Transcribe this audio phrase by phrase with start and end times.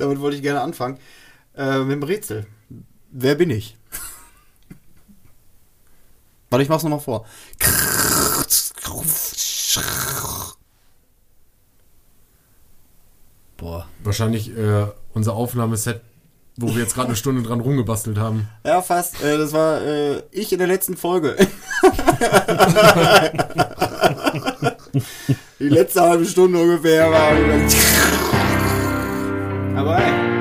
[0.00, 0.98] damit wollte ich gerne anfangen.
[1.56, 2.46] Äh, mit dem Rätsel.
[3.10, 3.76] Wer bin ich?
[6.50, 7.26] Warte, ich mach's nochmal vor.
[13.56, 13.86] Boah.
[14.02, 16.00] Wahrscheinlich äh, unser Aufnahmeset,
[16.56, 18.48] wo wir jetzt gerade eine Stunde dran rumgebastelt haben.
[18.64, 19.22] Ja, fast.
[19.22, 21.36] Äh, das war äh, ich in der letzten Folge.
[25.60, 27.32] Die letzte halbe Stunde ungefähr war.
[29.82, 30.40] Hey.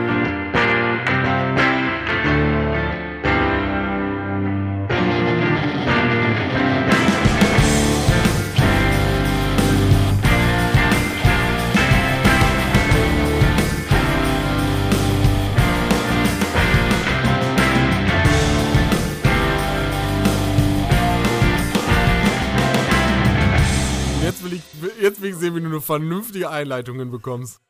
[24.21, 24.61] Jetzt will ich,
[25.01, 27.61] jetzt will ich sehen, wie du eine vernünftige Einleitung hinbekommst.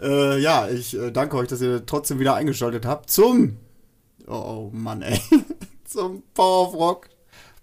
[0.00, 3.56] Äh, ja, ich äh, danke euch, dass ihr trotzdem wieder eingeschaltet habt zum.
[4.26, 5.20] Oh Mann, ey.
[5.84, 7.08] zum Power of Rock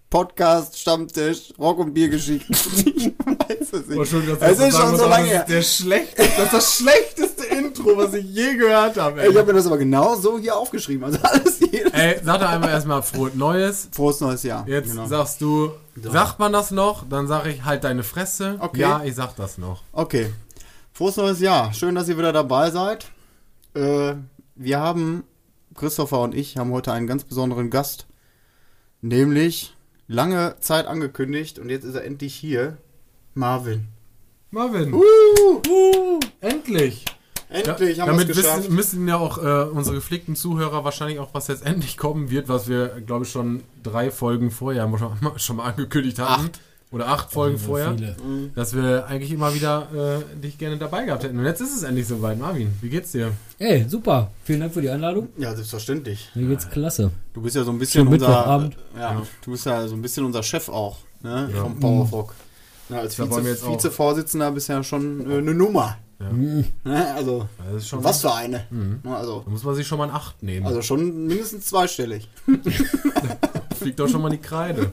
[0.08, 2.54] Podcast, Stammtisch, Rock- und Biergeschichten.
[2.54, 4.08] ich weiß es nicht.
[4.10, 5.58] Schön, dass es ist schon so lange das her.
[5.58, 9.22] ist der das ist das schlechteste Intro, was ich je gehört habe.
[9.22, 11.04] Ey, Ich habe mir das aber genau so hier aufgeschrieben.
[11.04, 11.94] Also alles hier.
[11.94, 13.88] ey sag doch einmal erstmal frohes Neues.
[13.90, 14.68] Frohes neues Jahr.
[14.68, 15.06] Jetzt Genau.
[15.06, 17.08] sagst du, sagt man das noch?
[17.08, 18.56] Dann sage ich, halt deine Fresse.
[18.60, 18.80] Okay.
[18.80, 19.82] Ja, ich sag das noch.
[19.92, 20.30] Okay.
[21.02, 21.72] Frohes neues Jahr.
[21.74, 23.10] Schön, dass ihr wieder dabei seid.
[23.74, 24.14] Äh,
[24.54, 25.24] wir haben,
[25.74, 28.06] Christopher und ich, haben heute einen ganz besonderen Gast.
[29.00, 29.74] Nämlich
[30.06, 32.76] lange Zeit angekündigt und jetzt ist er endlich hier.
[33.34, 33.88] Marvin.
[34.52, 35.00] Marvin, Uh,
[35.68, 37.04] uh, endlich.
[37.48, 38.58] endlich Ja, haben wir damit es geschafft.
[38.58, 42.48] wissen, müssen ja auch äh, unsere gepflegten Zuhörer wahrscheinlich auch, was jetzt endlich kommen wird,
[42.48, 44.88] was wir, glaube ich, schon drei Folgen vorher
[45.38, 46.44] schon, mal angekündigt hatten.
[46.44, 46.60] Acht.
[46.92, 47.94] Oder acht Folgen Also vorher.
[47.96, 48.16] viele.
[48.54, 51.38] Dass wir eigentlich immer wieder äh, dich gerne dabei gehabt hätten.
[51.38, 52.38] Und jetzt ist es endlich soweit.
[52.38, 53.32] Marvin, wie geht's dir?
[53.58, 54.30] Ey, super.
[54.44, 55.28] Vielen Dank für die Einladung.
[55.38, 56.30] Ja, selbstverständlich.
[56.34, 57.10] Mir geht's klasse.
[57.32, 58.28] Du bist ja so ein bisschen Schönen unser.
[58.28, 58.76] Mittwochabend.
[58.98, 61.48] Ja, du bist ja so ein bisschen unser Chef auch, ne?
[61.54, 61.62] Ja.
[61.62, 62.34] Vom Power of Rock.
[62.90, 65.96] Ja, als Vize, Vizevorsitzender bist ja schon äh, eine Nummer.
[66.20, 66.30] Ja.
[66.30, 66.64] Mhm.
[66.84, 67.14] Ne?
[67.14, 68.64] Also, Das ist schon, was für eine.
[68.70, 69.00] Mhm.
[69.02, 70.66] Ne, Also, Da muss man sich schon mal in Acht nehmen.
[70.66, 72.28] also schon mindestens zweistellig.
[73.82, 74.90] Fliegt doch schon mal die Kreide.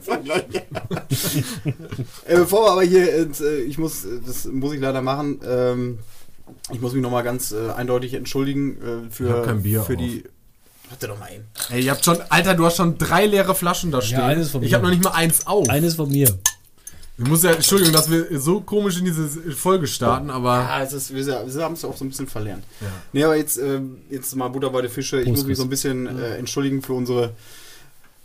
[2.26, 5.40] äh, bevor wir aber hier, ins, äh, ich muss, äh, das muss ich leider machen,
[5.46, 5.98] ähm,
[6.72, 8.76] ich muss mich nochmal ganz äh, eindeutig entschuldigen
[9.08, 9.98] äh, für, Ich hab kein Bier für auf.
[10.00, 10.24] die.
[10.88, 11.44] Warte doch mal eben.
[11.70, 14.20] Ey, ihr habt schon, Alter, du hast schon drei leere Flaschen da stehen.
[14.20, 14.76] eines von ich mir.
[14.76, 15.68] habe noch nicht mal eins auf.
[15.68, 16.36] Eines von mir.
[17.16, 20.92] Ich muss ja, Entschuldigung, dass wir so komisch in diese Folge starten, aber Ah, es
[20.94, 22.64] ist, wir, wir haben es auch so ein bisschen verlernt.
[22.80, 22.86] ja.
[23.12, 25.18] Nee, aber jetzt, ähm, jetzt mal Butter bei der Fische.
[25.20, 27.34] Ich Prost, muss mich so ein bisschen äh, entschuldigen für unsere,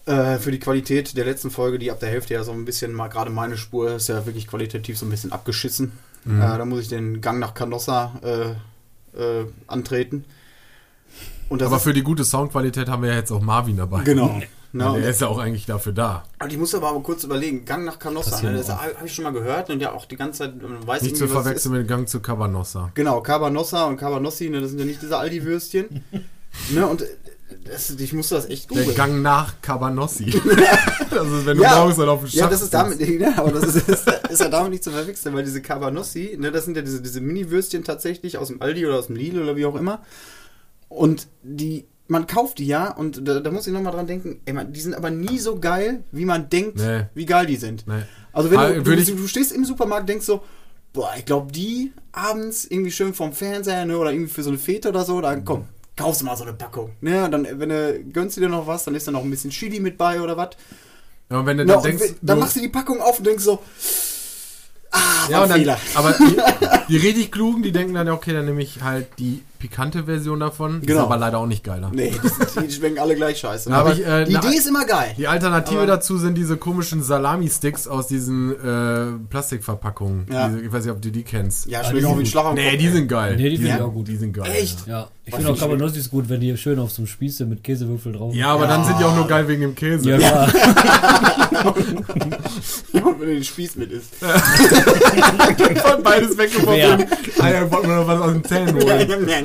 [0.06, 2.94] äh, für die Qualität der letzten Folge, die ab der Hälfte ja so ein bisschen,
[2.94, 5.94] mal gerade meine Spur ist ja wirklich qualitativ so ein bisschen abgeschissen.
[6.26, 6.42] Mhm.
[6.42, 10.26] Äh, da muss ich den Gang nach Canossa äh, äh, antreten.
[11.50, 14.04] Aber für die gute Soundqualität haben wir ja jetzt auch Marvin dabei.
[14.04, 14.42] genau.
[14.76, 16.26] Ne, der ist ja auch eigentlich dafür da.
[16.44, 19.24] und ich muss aber mal kurz überlegen, Gang nach Canossa, ne, das habe ich schon
[19.24, 21.88] mal gehört und ja auch die ganze Zeit, man weiß Nicht zu verwechseln mit dem
[21.88, 22.92] Gang zu Cabanossa.
[22.94, 26.04] Genau, Cabanossi und Cabanossi, ne, das sind ja nicht diese Aldi-Würstchen.
[26.72, 27.08] ne, und äh,
[27.66, 28.96] das, ich musste das echt Der googeln.
[28.98, 30.26] Gang nach Cabanossi.
[31.12, 33.34] das ist, wenn du Ja, morgens dann auf dem Ja, Schach das ist damit, ne,
[33.38, 36.66] aber das ist, ist, ist ja damit nicht zu verwechseln, weil diese Cabanossi, ne, das
[36.66, 39.66] sind ja diese, diese Mini-Würstchen tatsächlich aus dem Aldi oder aus dem Lidl oder wie
[39.66, 40.02] auch immer.
[40.90, 44.54] Und die, man kauft die ja und da, da muss ich nochmal dran denken, ey,
[44.54, 47.04] man, die sind aber nie so geil, wie man denkt, Nee.
[47.14, 47.86] wie geil die sind.
[47.88, 48.04] Nee.
[48.34, 50.44] Also wenn Ah, du, würd du, du stehst im Supermarkt denkst so,
[50.94, 54.60] boah, ich glaube die abends irgendwie schön vom Fernseher ne, oder irgendwie für so eine
[54.60, 56.92] Fete oder so, dann komm, kaufst du mal so eine Packung.
[57.02, 59.30] Ne, und dann, wenn du gönnst du dir noch was, dann ist da noch ein
[59.32, 60.50] bisschen Chili mit bei oder was.
[61.30, 63.26] Ja, und wenn du dann denkst, wenn- dann du- machst du die Packung auf und
[63.28, 63.62] denkst so,
[64.92, 65.78] ah, ja, war und dann, Fehler.
[65.96, 66.38] aber die,
[66.90, 70.40] die richtig klugen, die denken dann, ja, okay, dann nehme ich halt die pikante Version
[70.40, 70.82] davon.
[70.82, 71.00] Die Genau.
[71.02, 71.92] Ist aber leider auch nicht geiler.
[71.94, 73.72] Nee, die, die schmecken alle gleich scheiße.
[73.74, 75.14] Aber ich, äh, die Idee ist immer geil.
[75.18, 80.28] Die Alternative Aber- dazu sind diese komischen Salami-Sticks aus diesen äh, Plastikverpackungen.
[80.32, 80.48] Ja.
[80.50, 81.66] Diese, ich weiß nicht, ob du die kennst.
[81.68, 82.92] Ja, Ah, schmecken die auch wie ein sind Schlag am Nee, Kopf, die ey.
[82.94, 83.36] sind geil.
[83.38, 83.76] Nee, die Ja?
[83.76, 84.08] ich auch gut.
[84.08, 84.52] Die sind geil.
[84.52, 84.88] Echt?
[84.88, 87.64] Ja, ich finde auch Cabanossis gut, wenn die schön auf so einem Spieß sind mit
[87.64, 88.34] Käsewürfel drauf.
[88.36, 90.10] Ja, aber dann sind die auch nur geil wegen dem Käse.
[90.12, 90.48] Ja, klar.
[92.94, 94.16] Und wenn du den Spieß mit isst.
[94.16, 96.78] Von beides weggeworfen.
[96.80, 96.98] Ja.
[97.44, 99.45] Alter, wollten wir noch was aus den Zähnen holen.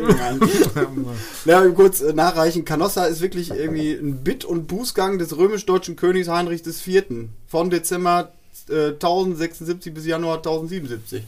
[1.44, 2.64] Ja, kurz äh, nachreichen.
[2.64, 7.04] Canossa ist wirklich irgendwie ein Bit- und Bußgang des römisch-deutschen Königs Heinrich IV.
[7.46, 8.32] Von Dezember
[8.68, 11.24] äh, 1076 bis Januar 1077.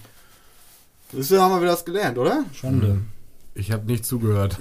[1.13, 2.45] Das haben wir wieder das gelernt, oder?
[2.55, 2.99] Schande.
[3.55, 4.59] Ich habe nicht zugehört.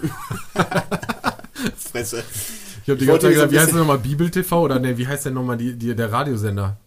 [1.77, 2.23] Fresse.
[2.83, 3.99] Ich habe die ganze Zeit gesagt, wie heißt der nochmal?
[3.99, 4.61] Bibel TV?
[4.61, 6.77] Oder ne, wie heißt der nochmal die, die, der Radiosender?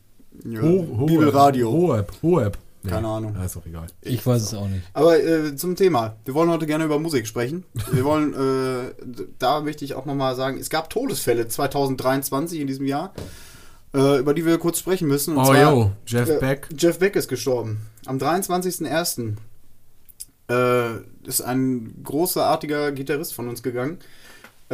[0.45, 0.61] Ja.
[0.61, 1.07] Ho-.
[1.07, 1.71] Bibelradio.
[1.71, 2.13] Hoeb.
[2.23, 2.59] Hoeb.
[2.89, 3.35] Keine Ahnung.
[3.45, 3.87] Ist auch egal.
[4.03, 4.83] Ich weiß es auch nicht.
[4.93, 6.17] Aber äh, zum Thema.
[6.25, 7.65] Wir wollen heute gerne über Musik sprechen.
[7.93, 8.93] Wir wollen, äh,
[9.39, 13.15] da möchte ich auch nochmal sagen, es gab Todesfälle 2023 in diesem Jahr,
[13.95, 15.37] äh, über die wir kurz sprechen müssen.
[15.37, 16.69] Und Oh, zwar, yo, Jeff äh, Beck.
[16.77, 17.81] Jeff Beck ist gestorben.
[18.07, 19.37] Am 23.01.
[20.51, 23.99] Äh, ist ein großartiger Gitarrist von uns gegangen.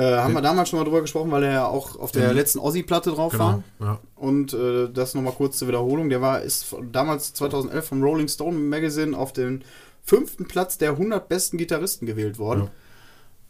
[0.01, 2.37] Äh, haben wir damals schon mal drüber gesprochen, weil er ja auch auf der Mhm.
[2.37, 3.63] letzten Ozzy-Platte drauf war.
[3.79, 3.91] Genau.
[3.93, 4.01] Ja.
[4.17, 6.09] Und äh, das nochmal kurz zur Wiederholung.
[6.09, 9.63] Der war ist damals 2011 vom Rolling Stone Magazine auf den
[10.05, 12.65] fünften Platz der 100 besten Gitarristen gewählt worden.
[12.65, 12.71] Ja.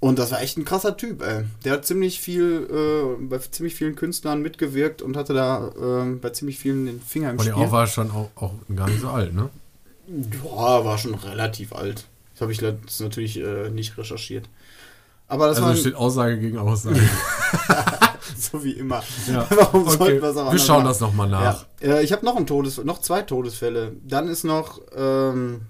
[0.01, 1.45] Und das war echt ein krasser Typ, ey.
[1.65, 6.31] Der hat ziemlich viel, äh, bei ziemlich vielen Künstlern mitgewirkt und hatte da äh, bei
[6.31, 7.55] ziemlich vielen den Finger im Und Spiel.
[7.55, 9.51] der auch war schon auch, auch gar nicht so alt, ne?
[10.43, 12.07] Ja, war schon relativ alt.
[12.33, 14.49] Das habe ich natürlich äh, nicht recherchiert.
[15.31, 17.01] Aber das also steht Aussage gegen Aussage.
[18.37, 19.03] so wie immer.
[19.31, 19.47] ja.
[19.51, 19.97] Warum Okay.
[19.97, 20.87] sollten wir es auch Wir schauen machen?
[20.89, 21.67] das nochmal nach.
[21.81, 23.93] Ja, äh, ich habe noch ein Todes, noch zwei Todesfälle.
[24.05, 25.63] Dann ist noch ähm,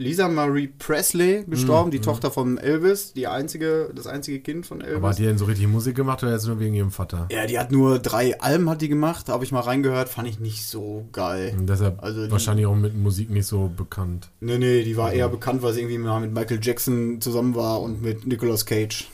[0.00, 2.02] Lisa Marie Presley gestorben, Mhm, die mhm.
[2.02, 4.96] Tochter von Elvis, die einzige, das einzige Kind von Elvis.
[4.96, 7.28] Aber hat die denn so richtig Musik gemacht oder jetzt nur wegen ihrem Vater?
[7.30, 10.40] ja, die hat nur drei Alben hat die gemacht, habe ich mal reingehört, fand ich
[10.40, 11.54] nicht so geil.
[11.58, 14.30] Und deshalb Also die- wahrscheinlich auch mit Musik nicht so bekannt.
[14.40, 17.54] Nee, nee, die war Also- eher bekannt, weil sie irgendwie mal mit Michael Jackson zusammen
[17.54, 19.06] war und mit Nicolas Cage.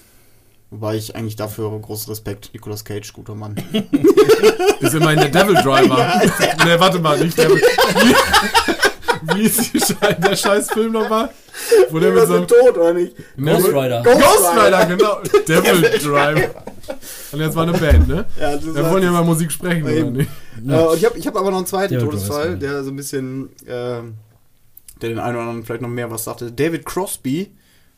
[0.71, 2.51] Wobei ich eigentlich dafür großen Respekt.
[2.53, 3.57] Nicolas Cage, guter Mann.
[4.81, 5.97] Ist immerhin der Devil Driver.
[6.65, 7.61] ne, warte mal, nicht Devil.
[9.35, 11.31] Wie, ist der scheiß Film nochmal?
[11.91, 13.15] Wo der mit so einem tot, oder nicht?
[13.37, 14.03] Ne, Ghost Rider.
[14.03, 14.65] Ghost Ghost Rider.
[14.67, 15.21] Rider, genau.
[15.49, 16.65] Devil Driver.
[17.33, 18.25] Und jetzt war eine Band, ne?
[18.39, 20.13] Ja, das Wir wollen ja mal Musik sprechen, oder Eben.
[20.13, 20.31] nicht?
[20.69, 22.91] Äh, und ich habe ich hab aber noch einen zweiten Ja, du Todesfall, der so
[22.91, 24.15] ein bisschen, ähm,
[25.03, 26.53] der den einen oder anderen vielleicht noch mehr was sagte.
[26.53, 27.53] David Crosby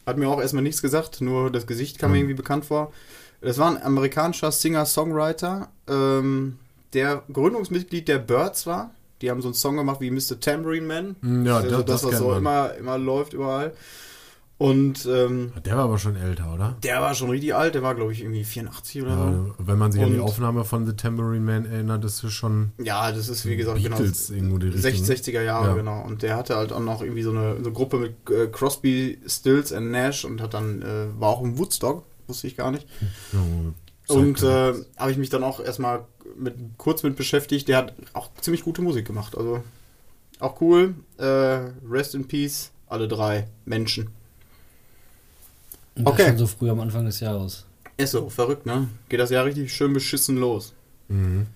[0.06, 2.23] hat mir auch erstmal nichts gesagt, nur das Gesicht kam mir Mhm.
[2.23, 2.93] irgendwie bekannt vor.
[3.41, 6.59] Das war ein amerikanischer Singer-Songwriter, ähm,
[6.94, 8.91] der Gründungsmitglied der Birds war.
[9.23, 10.38] Die haben so einen Song gemacht wie Mr.
[10.41, 11.17] Tambourine Man.
[11.23, 12.38] Hm, Ja, also das, das, das, was so man.
[12.38, 13.73] immer, immer läuft überall.
[14.61, 16.76] Und ähm, Der war aber schon älter, oder?
[16.82, 19.23] der war schon richtig alt, der war glaube ich irgendwie 84 oder so.
[19.23, 22.32] Ja, wenn man sich an die Und- Aufnahme von The Tambourine Man erinnert, ist es
[22.32, 24.82] schon Ja, das ist wie gesagt Beatles irgendwo die Richtung.
[24.82, 25.06] 60,
[25.37, 25.75] 60er Jahre, Ja.
[25.75, 26.03] genau.
[26.03, 29.70] Und der hatte halt auch noch irgendwie so eine, so Gruppe mit äh, Crosby, Stills
[29.70, 32.88] und Nash und hat dann, äh, war auch im Woodstock, wusste ich gar nicht.
[33.32, 33.38] Ja,
[34.17, 36.00] Und äh, habe ich mich dann auch erstmal
[36.37, 37.69] mit, kurz mit beschäftigt.
[37.69, 39.37] Der hat auch ziemlich gute Musik gemacht.
[39.37, 39.63] Also
[40.41, 40.95] auch cool.
[41.19, 41.25] Äh,
[41.89, 44.09] Rest in Peace, alle drei Menschen.
[45.97, 46.29] Und das Okay.
[46.29, 47.65] schon so früh am Anfang des Jahres.
[47.97, 48.89] Ist so, verrückt, ne?
[49.09, 50.73] Geht das Jahr richtig schön beschissen los.
[51.09, 51.47] Mhm.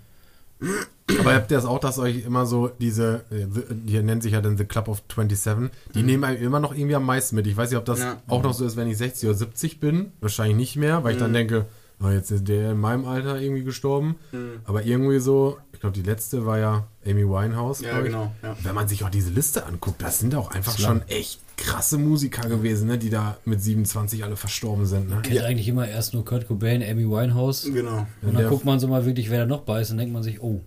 [1.21, 4.41] Aber habt ihr das auch, dass euch immer so diese, äh, die nennt sich ja
[4.41, 7.47] dann The Club of 27, die nehmen einem immer noch irgendwie am meisten mit.
[7.47, 8.05] Ich weiß nicht, ob das Mhm.
[8.05, 8.23] Ja.
[8.29, 10.13] auch noch so ist, wenn ich 60 oder 70 bin.
[10.21, 11.35] Wahrscheinlich nicht mehr, weil ich dann Mhm.
[11.35, 11.67] denke,
[12.11, 14.17] jetzt ist der in meinem Alter irgendwie gestorben.
[14.65, 17.83] Aber irgendwie so, ich glaube, die letzte war ja Amy Winehouse.
[17.83, 18.33] Ja, genau.
[18.43, 18.57] Ja.
[18.63, 22.49] Wenn man sich auch diese Liste anguckt, das sind auch einfach schon echt krasse Musiker
[22.49, 25.09] gewesen, ne, die da mit 27 alle verstorben sind.
[25.11, 25.21] Ne?
[25.23, 27.65] Kennt eigentlich immer erst nur Kurt Cobain, Amy Winehouse.
[27.73, 27.99] Genau.
[27.99, 30.13] Und dann Der- guckt man so mal wirklich, wer da noch bei ist, und denkt
[30.13, 30.61] man sich, oh,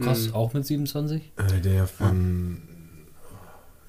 [0.00, 0.34] krass, Mhm.
[0.34, 1.32] auch mit 27?
[1.36, 2.62] Äh, der von.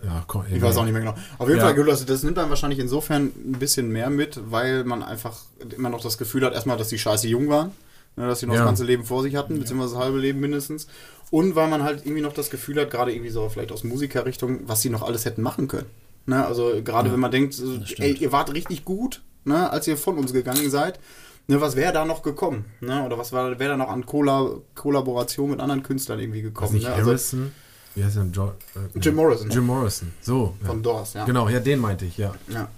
[0.03, 1.15] Ja, komm, Ich weiß auch nicht mehr genau.
[1.37, 1.67] Auf jeden Ja.
[1.73, 5.37] Fall, also das nimmt man wahrscheinlich insofern ein bisschen mehr mit, weil man einfach
[5.75, 7.71] immer noch das Gefühl hat, erstmal, dass die scheiße jung waren,
[8.15, 8.61] ne, dass sie noch Ja.
[8.61, 10.87] das ganze Leben vor sich hatten, beziehungsweise das halbe Leben mindestens.
[11.31, 14.61] Und weil man halt irgendwie noch das Gefühl hat, gerade irgendwie so vielleicht aus Musikerrichtung,
[14.67, 15.87] was sie noch alles hätten machen können.
[16.25, 17.55] Ne, also gerade wenn man denkt,
[17.97, 20.99] ey, ihr wart richtig gut, ne, als ihr von uns gegangen seid.
[21.47, 22.65] Ne, was wäre da noch gekommen?
[22.79, 23.03] Ne?
[23.03, 26.73] Oder was wäre da noch an Kolla Kollaboration mit anderen Künstlern irgendwie Was gekommen?
[26.75, 26.93] nicht Ne?
[26.93, 27.51] Also Harrison?
[27.99, 28.23] Wie heißt der?
[28.31, 29.49] Jo äh, Jim Morrison.
[29.49, 30.11] Jim Morrison.
[30.21, 30.55] So.
[30.61, 30.67] Ja.
[30.67, 31.25] von Doors, ja.
[31.25, 32.33] Genau, ja, den meinte ich, ja.
[32.47, 32.69] ja.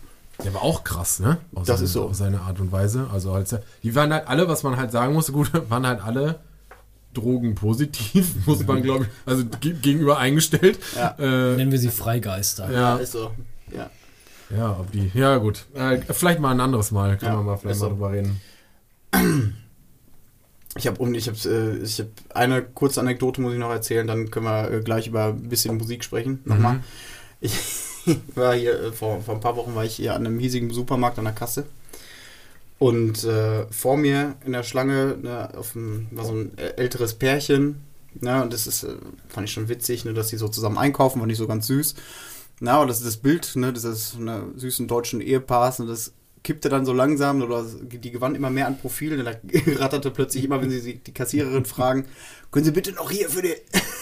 [0.44, 1.38] Der war auch krass, ne?
[1.54, 2.06] Aus Das seiner, ist so.
[2.06, 3.08] Auf seine Art und Weise.
[3.14, 6.02] Also als er, die waren halt alle, was man halt sagen musste, gut, waren halt
[6.04, 6.40] alle
[7.14, 10.80] drogenpositiv, muss man glaube ich, also ge gegenüber eingestellt.
[10.96, 11.16] Ja.
[11.20, 12.72] Äh, Nennen wir sie Freigeister.
[12.72, 13.32] ja, ist so.
[13.76, 13.90] Ja.
[14.50, 15.66] ja, ob die, ja gut.
[15.76, 17.94] Äh, vielleicht mal ein anderes Mal, können Ja, wir mal vielleicht mal so.
[17.94, 18.42] drüber reden.
[20.78, 24.32] Ich habe ich habe äh, ich habe eine kurze Anekdote muss ich noch erzählen, dann
[24.32, 26.40] können wir äh, gleich über ein bisschen Musik sprechen.
[26.46, 26.76] Nochmal.
[26.76, 26.84] Mhm.
[27.42, 27.54] Ich
[28.36, 31.20] war hier äh, vor, vor ein paar Wochen war ich hier an einem hiesigen Supermarkt
[31.20, 31.66] an der Kasse
[32.80, 37.84] und äh, vor mir in der Schlange ne, auf dem, war so ein älteres Pärchen.
[38.20, 38.86] Ne, und das ist
[39.30, 41.96] fand ich schon witzig, ne, dass sie so zusammen einkaufen, fand ich so ganz süß.
[42.60, 46.12] Na, und das ist das Bild, ne, dieses ne, süßen deutschen Ehepaars und das
[46.44, 49.34] kippte dann so langsam oder die gewann immer mehr an Profil und da
[49.80, 52.06] ratterte plötzlich immer, wenn sie die Kassiererin fragen,
[52.52, 53.56] können Sie bitte noch hier für die,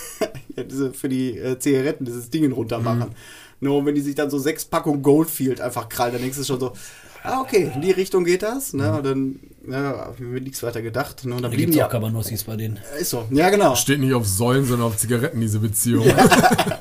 [0.55, 3.13] ja, diese, für die äh, Zigaretten dieses Ding runter machen.
[3.59, 6.59] Nur wenn die sich dann so sechs Packungen Goldfield einfach krallen, dann denkst du schon
[6.59, 6.73] so,
[7.23, 8.73] ah, okay, in die Richtung geht das.
[8.73, 8.91] Ne?
[8.91, 11.25] Und dann ne, hab ich mir nichts weiter gedacht.
[11.25, 11.35] Ne?
[11.35, 12.79] Und dann Da blieben gibt es die auch Cabanossis bei denen.
[12.99, 13.75] Ist so, ja genau.
[13.75, 16.05] Steht nicht auf Säulen, sondern auf Zigaretten, diese Beziehung.
[16.05, 16.13] Vor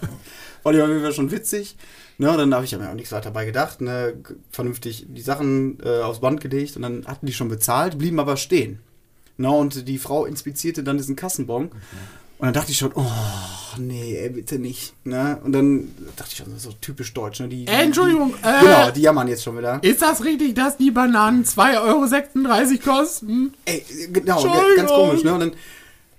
[0.69, 1.77] Auf jeden Fall schon witzig.
[2.19, 3.81] Ne, und dann habe ich mir auch nichts weiter dabei gedacht.
[3.81, 4.15] Ne,
[4.51, 8.37] vernünftig die Sachen äh, aufs Band gelegt und dann hatten die schon bezahlt, blieben aber
[8.37, 8.81] stehen.
[9.37, 11.71] Ne, und die Frau inspizierte dann diesen Kassenbon.
[12.39, 13.05] Und dann dachte ich schon, oh,
[13.79, 14.95] nee, ey, bitte nicht.
[15.05, 15.41] Ne?
[15.43, 17.41] Und dann dachte ich schon, das ist so typisch deutsch.
[17.41, 17.49] Ne?
[17.49, 19.83] Die, die, Entschuldigung, Die, äh, genau, die jammern jetzt schon wieder.
[19.83, 23.55] Ist das richtig, dass die Bananen 2,36 Euro kosten?
[23.65, 24.41] Ey, genau,
[24.77, 25.35] ganz komisch, ne?
[25.35, 25.53] Und dann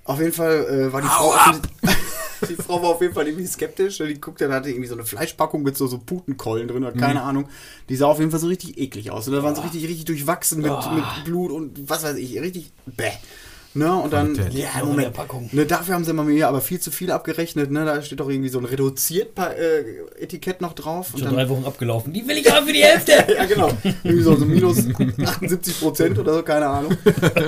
[0.03, 1.34] auf jeden Fall äh, war die Frau.
[2.48, 3.98] die Frau war auf jeden Fall irgendwie skeptisch.
[3.98, 7.00] Die guckte, da hatte irgendwie so eine Fleischpackung mit so, so Putenkollen drin oder Mhm.
[7.00, 7.50] keine Ahnung.
[7.89, 9.27] Die sah auf jeden Fall so richtig eklig aus.
[9.27, 12.72] Und da waren so richtig, richtig durchwachsen mit, mit Blut und was weiß ich, richtig
[12.86, 13.12] bäh.
[13.75, 17.11] Ne, und dann, ja, Moment, ne, dafür haben sie immer mir aber viel zu viel
[17.11, 19.83] abgerechnet, ne, da steht doch irgendwie so ein reduziert äh,
[20.19, 21.13] Etikett noch drauf.
[21.13, 22.11] Und Schon dann, drei Wochen abgelaufen.
[22.11, 23.11] Die will ich haben für die Hälfte.
[23.38, 23.69] ja, genau.
[24.03, 26.97] Irgendwie so, so minus 78 Prozent oder so, keine Ahnung.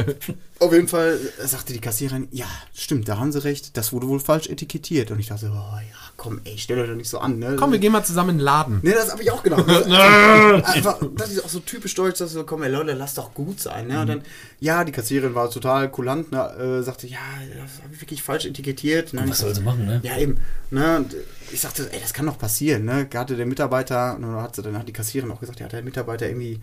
[0.60, 4.20] Auf jeden Fall sagte die Kassiererin, ja, stimmt, da haben sie recht, das wurde wohl
[4.20, 5.10] falsch etikettiert.
[5.10, 7.56] Und ich dachte, oh ja, komm, ey, stell euch doch nicht so an, ne?
[7.58, 8.80] Komm, wir gehen mal zusammen in den Laden.
[8.84, 9.68] Ne, das habe ich auch gedacht.
[9.68, 13.60] Einfach, das ist auch so typisch deutsch, dass so, komm, ey, Leute, lass doch gut
[13.60, 13.88] sein.
[13.88, 14.02] Ne?
[14.02, 14.22] Und dann,
[14.60, 17.20] ja, die Kassiererin war total kulant, ne, äh, sagte, ja,
[17.62, 19.14] das habe ich wirklich falsch etikettiert.
[19.14, 19.24] Ne?
[19.28, 20.00] Was soll sie machen, ne?
[20.04, 20.38] Ja, eben.
[20.70, 20.98] Ne?
[20.98, 21.16] Und
[21.52, 22.86] ich sagte, ey, das kann doch passieren.
[22.86, 23.08] Ne?
[23.14, 25.84] Hatte der Mitarbeiter, und dann hat, sie, hat die Kassiererin auch gesagt, ja, hat der
[25.84, 26.60] Mitarbeiter irgendwie,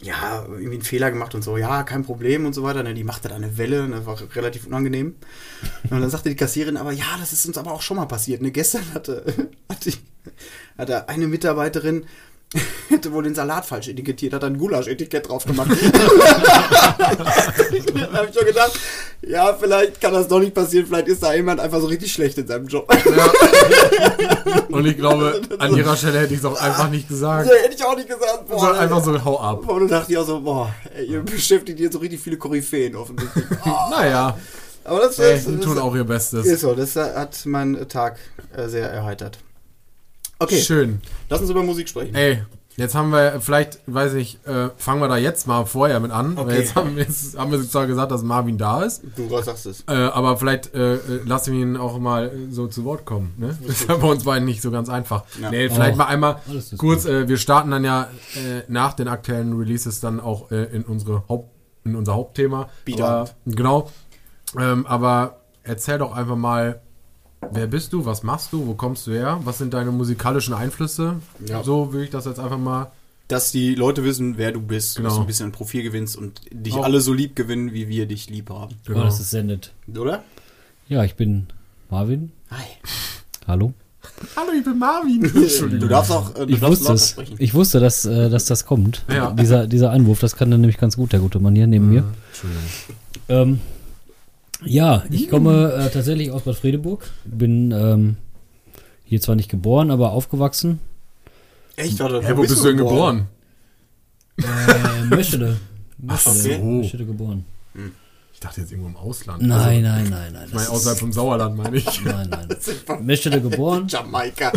[0.00, 2.82] ja, irgendwie einen Fehler gemacht und so, ja, kein Problem und so weiter.
[2.82, 2.94] Ne?
[2.94, 5.16] Die machte da eine Welle, und das war relativ unangenehm.
[5.90, 8.42] Und dann sagte die Kassiererin, aber ja, das ist uns aber auch schon mal passiert.
[8.42, 8.50] Ne?
[8.50, 9.24] Gestern hatte,
[9.68, 9.92] hatte,
[10.76, 12.04] hatte eine Mitarbeiterin,
[12.88, 15.70] hätte wohl den Salat falsch etikettiert, hat ein Gulasch-Etikett drauf gemacht.
[16.98, 17.18] dann
[18.12, 18.72] habe ich schon gedacht,
[19.22, 22.38] ja, vielleicht kann das doch nicht passieren, vielleicht ist da jemand einfach so richtig schlecht
[22.38, 22.90] in seinem Job.
[24.70, 27.48] Und ich glaube, an ihrer Stelle hätte ich es auch einfach nicht gesagt.
[27.48, 28.48] Ja, hätte ich auch nicht gesagt.
[28.48, 29.68] Boah, Sondern einfach so, hau ab.
[29.68, 32.96] Und dann dachte ich auch so, boah, ey, ihr beschäftigt jetzt so richtig viele Koryphäen
[32.96, 33.44] offensichtlich.
[33.64, 34.38] Oh, Naja,
[34.84, 36.46] aber das, ey, das, das, tun auch ihr Bestes.
[36.46, 38.18] ist so, das hat meinen Tag
[38.56, 39.38] äh, sehr erheitert.
[40.38, 41.00] Okay, Schön.
[41.28, 42.14] lass uns über Musik sprechen.
[42.14, 42.42] Ey,
[42.76, 46.38] jetzt haben wir, vielleicht, weiß ich, äh, fangen wir da jetzt mal vorher mit an.
[46.38, 46.46] Okay.
[46.48, 49.02] Weil jetzt haben, wir- jetzt haben wir zwar gesagt, dass Marvin da ist.
[49.16, 49.82] Du sagst es.
[49.88, 53.34] Äh, aber vielleicht äh, lassen wir ihn auch mal so zu Wort kommen.
[53.36, 53.58] Ne?
[53.66, 55.24] Das ist ja bei uns beiden nicht so ganz einfach.
[55.42, 55.50] Ja.
[55.50, 56.40] Nee, vielleicht Oh, mal einmal
[56.76, 58.02] kurz, äh, wir starten dann ja
[58.36, 61.50] äh, nach den aktuellen Releases dann auch äh, in, unsere Haupt,
[61.84, 62.68] in unser Hauptthema.
[62.84, 63.28] Beat aber.
[63.44, 63.90] Genau.
[64.56, 66.80] Ähm, aber erzähl doch einfach mal,
[67.50, 71.16] wer bist du, was machst du, wo kommst du her, was sind deine musikalischen Einflüsse?
[71.46, 71.62] Ja.
[71.62, 72.90] So würde ich das jetzt einfach mal.
[73.28, 75.08] Dass die Leute wissen, wer du bist, Genau.
[75.10, 77.86] dass du ein bisschen ein Profil gewinnst und dich Auch- alle so lieb gewinnen, wie
[77.88, 78.74] wir dich lieb haben.
[78.86, 79.00] Genau.
[79.00, 79.72] Oh, das ist sehr nett.
[79.94, 80.22] Oder?
[80.88, 81.46] Ja, ich bin
[81.90, 82.32] Marvin.
[82.50, 82.64] Hi.
[83.46, 83.74] Hallo.
[84.34, 85.20] Hallo, ich bin Marvin.
[85.78, 87.10] Du darfst auch äh, du Ich darfst wusste es.
[87.10, 87.36] sprechen.
[87.38, 89.04] Ich wusste, dass, äh, dass das kommt.
[89.12, 89.30] Ja.
[89.32, 92.04] Dieser, dieser Einwurf, das kann dann nämlich ganz gut, der gute Mann hier neben mir.
[92.30, 92.62] Entschuldigung.
[93.28, 93.60] Ähm,
[94.64, 97.08] ja, ich komme äh, tatsächlich aus Bad Fredeburg.
[97.24, 98.16] Bin ähm,
[99.04, 100.80] hier zwar nicht geboren, aber aufgewachsen.
[101.76, 101.98] Echt?
[102.00, 103.26] Warte, Hä, wo bist du denn geboren?
[104.38, 104.44] Äh,
[105.14, 105.56] Meschede.
[106.06, 106.30] Ach so.
[106.32, 107.44] Meschede, Meschede geboren.
[108.32, 109.42] Ich dachte jetzt irgendwo im Ausland.
[109.42, 110.44] Nein, nein, nein, nein.
[110.46, 112.04] Ich meine, außerhalb ist- vom Sauerland, meine ich.
[112.04, 112.48] Nein, nein.
[113.04, 114.52] Meschede geboren, Jamaika.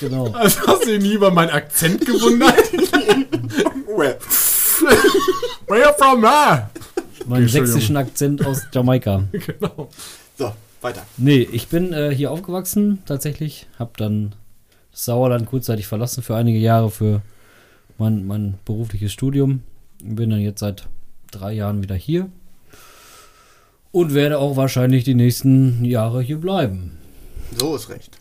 [0.00, 0.28] genau.
[0.32, 2.56] Also hast du nie über meinen Akzent gewundert?
[5.66, 6.24] Where you from?
[6.24, 6.69] Ah?
[7.30, 9.24] Meinen sächsischen Akzent aus Jamaika.
[9.30, 9.88] Genau.
[10.36, 11.06] So, weiter.
[11.16, 13.68] Nee, ich bin äh, hier aufgewachsen tatsächlich.
[13.78, 14.34] Hab dann
[14.90, 17.22] das Sauerland kurzzeitig verlassen für einige Jahre für
[17.98, 19.62] mein, mein berufliches Studium.
[20.02, 20.88] Bin dann jetzt seit
[21.30, 22.28] drei Jahren wieder hier.
[23.92, 26.98] Und werde auch wahrscheinlich die nächsten Jahre hier bleiben.
[27.56, 28.18] So ist recht.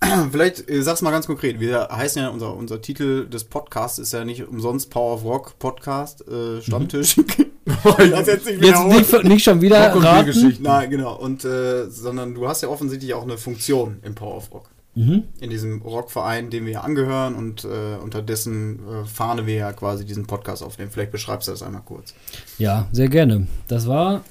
[0.30, 1.58] Vielleicht äh, sag's mal ganz konkret.
[1.58, 5.58] Wir heißen ja, unser, unser Titel des Podcasts ist ja nicht umsonst Power of Rock
[5.58, 7.16] Podcast, äh, Stammtisch.
[7.66, 8.62] Lass jetzt nicht.
[8.62, 10.56] Jetzt nicht, nicht schon wieder raten.
[10.60, 11.16] Nein, genau.
[11.16, 14.68] Und, äh, sondern du hast ja offensichtlich auch eine Funktion im Power of Rock.
[14.94, 15.24] Mhm.
[15.40, 19.72] In diesem Rockverein, dem wir ja angehören und äh, unter dessen äh, Fahne wir ja
[19.72, 20.90] quasi diesen Podcast aufnehmen.
[20.92, 22.14] Vielleicht beschreibst du das einmal kurz.
[22.58, 23.48] Ja, sehr gerne.
[23.66, 24.22] Das war,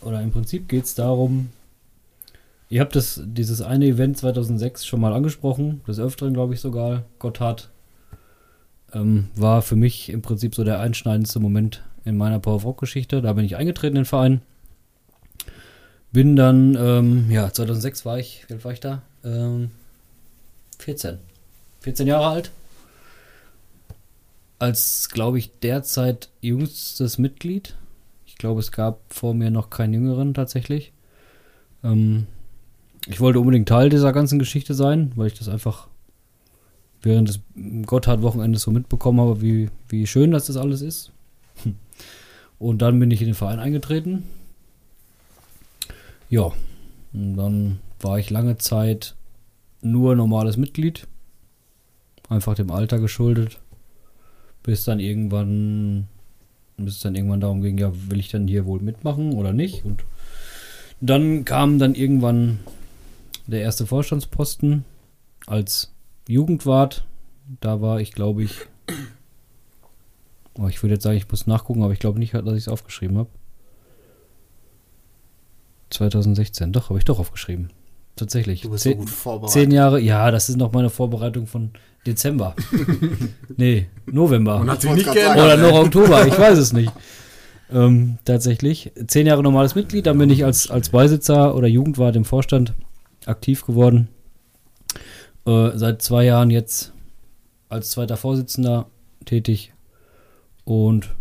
[0.00, 1.48] oder im Prinzip geht es darum,
[2.68, 7.02] ihr habt das, dieses eine Event 2006 schon mal angesprochen, des Öfteren glaube ich sogar,
[7.18, 7.70] Gotthard,
[8.94, 12.80] ähm, war für mich im Prinzip so der einschneidendste Moment in meiner Power of Rock
[12.80, 13.22] Geschichte.
[13.22, 14.42] Da bin ich eingetreten in den Verein.
[16.12, 19.02] Bin dann, ähm, ja, 2006 war ich, wie alt war ich da?
[19.24, 19.70] Ähm,
[20.78, 21.18] 14.
[21.80, 22.50] 14 Jahre alt.
[24.58, 27.76] Als, glaube ich, derzeit jüngstes Mitglied.
[28.26, 30.92] Ich glaube, es gab vor mir noch keinen Jüngeren tatsächlich.
[31.82, 32.26] Ähm,
[33.08, 35.88] ich wollte unbedingt Teil dieser ganzen Geschichte sein, weil ich das einfach
[37.02, 37.40] während des
[37.86, 41.10] Gotthard-Wochenendes so mitbekommen habe, wie, wie schön das das alles ist.
[41.64, 41.74] Hm.
[42.62, 44.22] Und dann bin ich in den Verein eingetreten.
[46.30, 46.52] Ja,
[47.12, 49.16] und dann war ich lange Zeit
[49.80, 51.08] nur normales Mitglied.
[52.28, 53.58] Einfach dem Alter geschuldet.
[54.62, 56.06] Bis dann irgendwann,
[56.76, 59.84] bis es dann irgendwann darum ging, ja, will ich dann hier wohl mitmachen oder nicht?
[59.84, 60.04] Und
[61.00, 62.60] dann kam dann irgendwann
[63.48, 64.84] der erste Vorstandsposten
[65.48, 65.92] als
[66.28, 67.04] Jugendwart.
[67.60, 68.54] Da war ich, glaube ich,
[70.58, 72.68] oh, ich würde jetzt sagen, ich muss nachgucken, aber ich glaube nicht, dass ich es
[72.68, 73.28] aufgeschrieben habe.
[75.90, 77.70] 2016, doch, habe ich doch aufgeschrieben.
[78.16, 78.62] Tatsächlich.
[78.62, 79.52] Du bist Zehn- so gut vorbereitet.
[79.52, 81.70] Zehn Jahre, ja, das ist noch meine Vorbereitung von
[82.06, 82.54] Dezember.
[83.56, 84.56] nee, November.
[84.60, 85.36] Und hat sich Ich nicht geändert.
[85.38, 86.92] Oder noch Oktober, ich weiß es nicht.
[87.70, 88.92] Ähm, tatsächlich.
[89.06, 92.74] Zehn Jahre normales Mitglied, dann bin ich als, als Beisitzer oder Jugendwart im Vorstand
[93.24, 94.08] aktiv geworden.
[95.46, 96.92] Äh, seit zwei Jahren jetzt
[97.68, 98.86] als zweiter Vorsitzender
[99.24, 99.71] tätig.
[100.64, 101.14] Und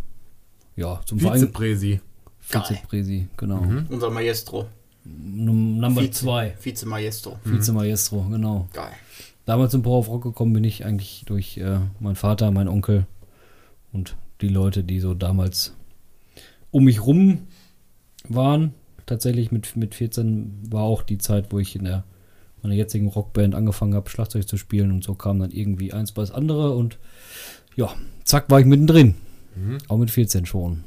[0.76, 1.40] ja, zum Verein.
[1.40, 2.00] Vizepräsi.
[2.40, 3.62] Vizepräsi, genau.
[3.62, 3.86] Mhm.
[3.90, 4.66] Unser Maestro.
[5.04, 6.12] Num- Number Vize.
[6.12, 6.56] 2.
[6.60, 7.40] Vize-Maestro.
[7.44, 8.68] Vize-Maestro, genau.
[8.74, 8.92] Geil.
[9.46, 13.08] Damals zum Power of Rock gekommen bin ich eigentlich durch äh, meinen Vater, meinen Onkel
[13.92, 15.76] und die Leute, die so damals
[16.70, 17.48] um mich rum
[18.30, 18.74] waren.
[19.08, 22.04] Tatsächlich mit, mit 14 war auch die Zeit, wo ich in der
[22.62, 26.22] meiner jetzigen Rockband angefangen habe, Schlagzeug zu spielen und so kam dann irgendwie eins bei
[26.22, 27.00] das andere und
[27.76, 27.90] ja,
[28.24, 29.16] zack, war ich mittendrin.
[29.56, 29.78] Mhm.
[29.88, 30.84] Auch mit 14 schon.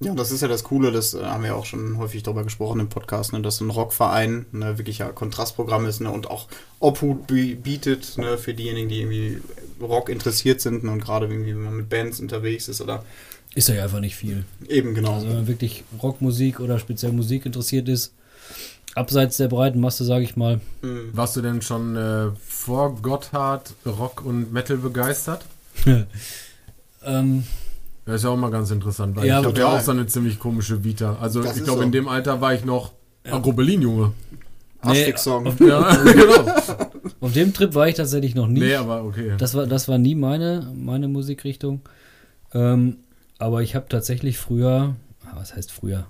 [0.00, 2.78] Ja, das ist ja das Coole, das äh, haben wir auch schon häufig darüber gesprochen
[2.78, 6.46] im Podcast, ne, dass ein Rockverein ne, wirklich ja Kontrastprogramm ist ne, und auch
[6.78, 9.38] Obhut bi- bietet ne, für diejenigen, die irgendwie
[9.80, 13.04] Rock interessiert sind ne, und gerade irgendwie, wenn man mit Bands unterwegs ist oder
[13.56, 14.44] Ist ja einfach nicht viel.
[14.68, 15.14] eben genau.
[15.14, 18.12] Also wenn man wirklich Rockmusik oder speziell Musik interessiert ist,
[18.94, 21.10] abseits der breiten Masse, sage ich mal, Mhm.
[21.12, 25.44] Warst du denn schon äh, vor Gotthard Rock und Metal begeistert?
[27.08, 27.44] ähm,
[28.04, 30.06] Das ist ja auch mal ganz interessant, weil Ja, ich habe ja auch so eine
[30.06, 31.16] ziemlich komische Vita.
[31.20, 31.84] Also Das ich glaube, so.
[31.84, 32.92] in dem Alter war ich noch
[33.24, 34.12] Agrobelin, Junge.
[34.80, 35.56] Asterix-Song.
[35.66, 36.54] Ja, genau.
[37.20, 38.60] auf dem Trip war ich tatsächlich noch nie.
[38.60, 39.32] Nee, aber okay.
[39.38, 41.80] Das war, das war nie meine, meine Musikrichtung.
[42.54, 42.98] Ähm,
[43.38, 44.94] aber ich habe tatsächlich früher,
[45.26, 46.06] ah, was heißt früher?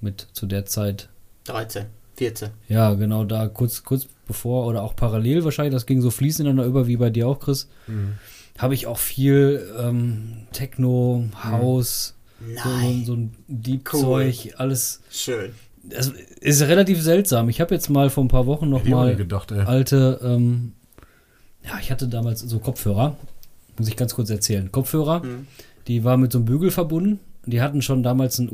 [0.00, 1.08] Mit zu der Zeit,
[1.44, 1.86] 13,
[2.16, 2.50] 14.
[2.68, 6.68] ja, genau da kurz, kurz bevor oder auch parallel wahrscheinlich, das ging so fließend ineinander
[6.68, 8.14] über wie bei dir auch, Chris, Mhm.
[8.60, 13.02] Habe ich auch viel ähm, Techno, House, so, Nein.
[13.04, 15.00] so ein Deep-Zeug, alles.
[15.10, 15.50] Schön.
[15.88, 17.48] Es ist relativ seltsam.
[17.48, 20.72] Ich habe jetzt mal vor ein paar Wochen noch Hätte nie mal gedacht, alte, ähm,
[21.64, 23.16] ja, ich hatte damals so Kopfhörer,
[23.78, 24.70] muss ich ganz kurz erzählen.
[24.70, 25.46] Kopfhörer, Mhm.
[25.86, 27.18] die war mit so einem Bügel verbunden.
[27.46, 28.50] Die hatten schon damals einen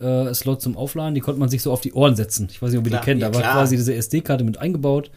[0.00, 1.14] USB-Slot zum Aufladen.
[1.14, 2.48] Die konnte man sich so auf die Ohren setzen.
[2.50, 3.20] Ich weiß nicht, ob ihr Klar, die kennt.
[3.22, 3.54] ja, Da war klar.
[3.54, 5.10] quasi diese SD-Karte mit eingebaut.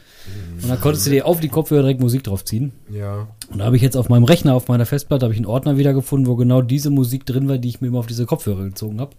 [0.61, 2.71] Und dann konntest du dir auf die Kopfhörer direkt Musik drauf ziehen.
[2.91, 3.27] Ja.
[3.51, 5.77] Und da habe ich jetzt auf meinem Rechner, auf meiner Festplatte, habe ich einen Ordner
[5.77, 8.99] wiedergefunden, wo genau diese Musik drin war, die ich mir immer auf diese Kopfhörer gezogen
[8.99, 9.11] habe.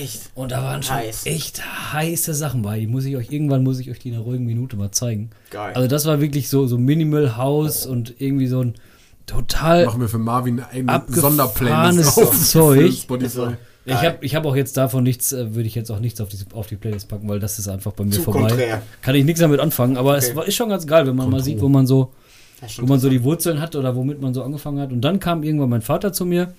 [0.00, 0.30] Echt?
[0.34, 1.26] Und da waren schon Heiß.
[1.26, 2.78] echt heiße Sachen bei.
[2.78, 5.30] Die muss ich euch, irgendwann muss ich euch die in einer ruhigen Minute mal zeigen.
[5.50, 5.72] Geil.
[5.74, 8.74] Also das war wirklich so, so Minimal House und irgendwie so ein
[9.26, 12.92] total Machen wir für Marvin eine Abgefahrenes Sonderplaylist Zeug.
[12.92, 13.56] Spotify.
[13.86, 13.92] So.
[13.92, 16.28] Ich habe ich hab auch jetzt davon nichts, äh, würde ich jetzt auch nichts auf
[16.28, 18.40] die, auf die Playlist packen, weil das ist einfach bei mir Zu vorbei.
[18.48, 18.82] konträr.
[19.00, 20.36] Kann ich nichts damit anfangen, aber es Okay.
[20.36, 21.44] war, ist schon ganz geil, wenn man mal Kontro.
[21.44, 22.12] sieht, wo man so,
[22.78, 24.92] wo man so die Wurzeln hat oder womit man so angefangen hat.
[24.92, 26.52] Und dann kam irgendwann mein Vater zu mir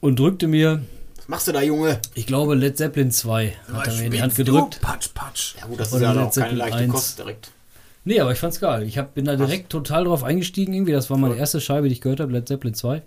[0.00, 0.82] und drückte mir,
[1.16, 1.98] Was machst du da, Junge?
[2.14, 4.52] ich glaube, Led Zeppelin 2 hat er mir in die Hand Spielst du?
[4.54, 4.80] gedrückt.
[4.80, 5.54] Patsch, patsch.
[5.60, 6.92] Ja gut, das ist Oder ja Led auch keine Zeppelin leichte 1.
[6.92, 7.50] Kost direkt.
[8.04, 8.84] Nee, aber ich fand's geil.
[8.84, 10.92] Ich hab, bin da direkt total drauf eingestiegen irgendwie.
[10.92, 13.02] Das war meine erste Scheibe, die ich gehört habe, Led Zeppelin 2.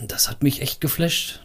[0.00, 1.40] Und das hat mich echt geflasht.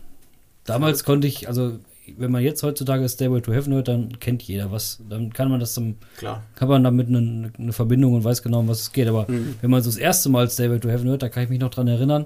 [0.65, 1.79] Damals konnte ich, also
[2.17, 5.01] wenn man jetzt heutzutage Stairway to Heaven hört, dann kennt jeder was.
[5.09, 6.43] Dann kann man das dann, Klar.
[6.55, 9.07] kann man damit eine, eine Verbindung und weiß genau, um was es geht.
[9.07, 9.55] Aber Mhm.
[9.61, 11.69] wenn man so das erste Mal Stairway to Heaven hört, da kann ich mich noch
[11.71, 12.25] dran erinnern.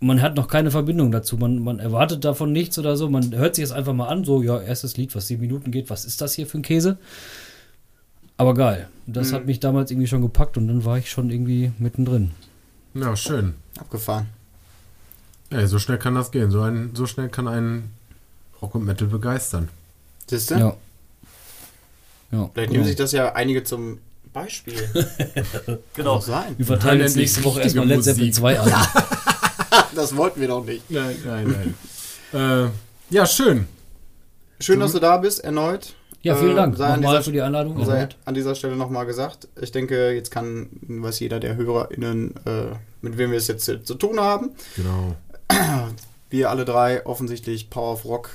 [0.00, 1.36] Man hat noch keine Verbindung dazu.
[1.36, 3.08] Man, man erwartet davon nichts oder so.
[3.08, 5.90] Man hört sich es einfach mal an, so, ja, erstes Lied, was sieben Minuten geht.
[5.90, 6.96] Was ist das hier für ein Käse?
[8.36, 8.88] Aber geil.
[9.06, 9.34] Das Mhm.
[9.36, 12.30] hat mich damals irgendwie schon gepackt und dann war ich schon irgendwie mittendrin.
[12.94, 13.54] Ja, schön.
[13.78, 14.26] Abgefahren.
[15.52, 16.50] Ey, so schnell kann das gehen.
[16.50, 17.90] So, ein, so schnell kann ein
[18.60, 19.68] Rock und Metal begeistern.
[20.26, 20.54] Siehst du?
[20.54, 20.76] Ja.
[22.30, 22.50] Ja.
[22.54, 22.70] Vielleicht genau.
[22.72, 23.98] nehmen sich das ja einige zum
[24.32, 24.74] Beispiel.
[25.94, 26.20] Genau.
[26.20, 26.54] Sein.
[26.56, 28.40] Wir verteilen jetzt nächste Woche erstmal Led Zeppelin Musik.
[28.40, 28.72] 2 an.
[29.94, 30.90] Das wollten wir doch nicht.
[30.90, 31.74] Nein, nein,
[32.32, 32.70] nein.
[33.10, 33.66] äh, ja, schön.
[34.58, 35.94] Schön, dass du da bist, erneut.
[36.22, 37.84] Ja, vielen Äh, Dank an nochmal dieser für die Einladung.
[37.84, 39.48] Sei an dieser Stelle nochmal gesagt.
[39.60, 43.94] Ich denke, jetzt kann, weiß jeder der HörerInnen, äh, mit wem wir es jetzt zu
[43.94, 44.50] tun haben.
[44.76, 45.16] Genau.
[46.30, 48.30] Wir alle drei offensichtlich Power of Rock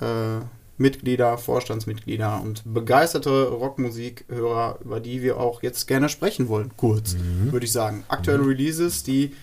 [0.00, 0.44] äh,
[0.78, 6.70] Mitglieder, Vorstandsmitglieder und begeisterte Rockmusikhörer, über die wir auch jetzt gerne sprechen wollen.
[6.76, 7.52] Kurz, Mhm.
[7.52, 8.04] würde ich sagen.
[8.08, 9.34] Aktuelle Releases, die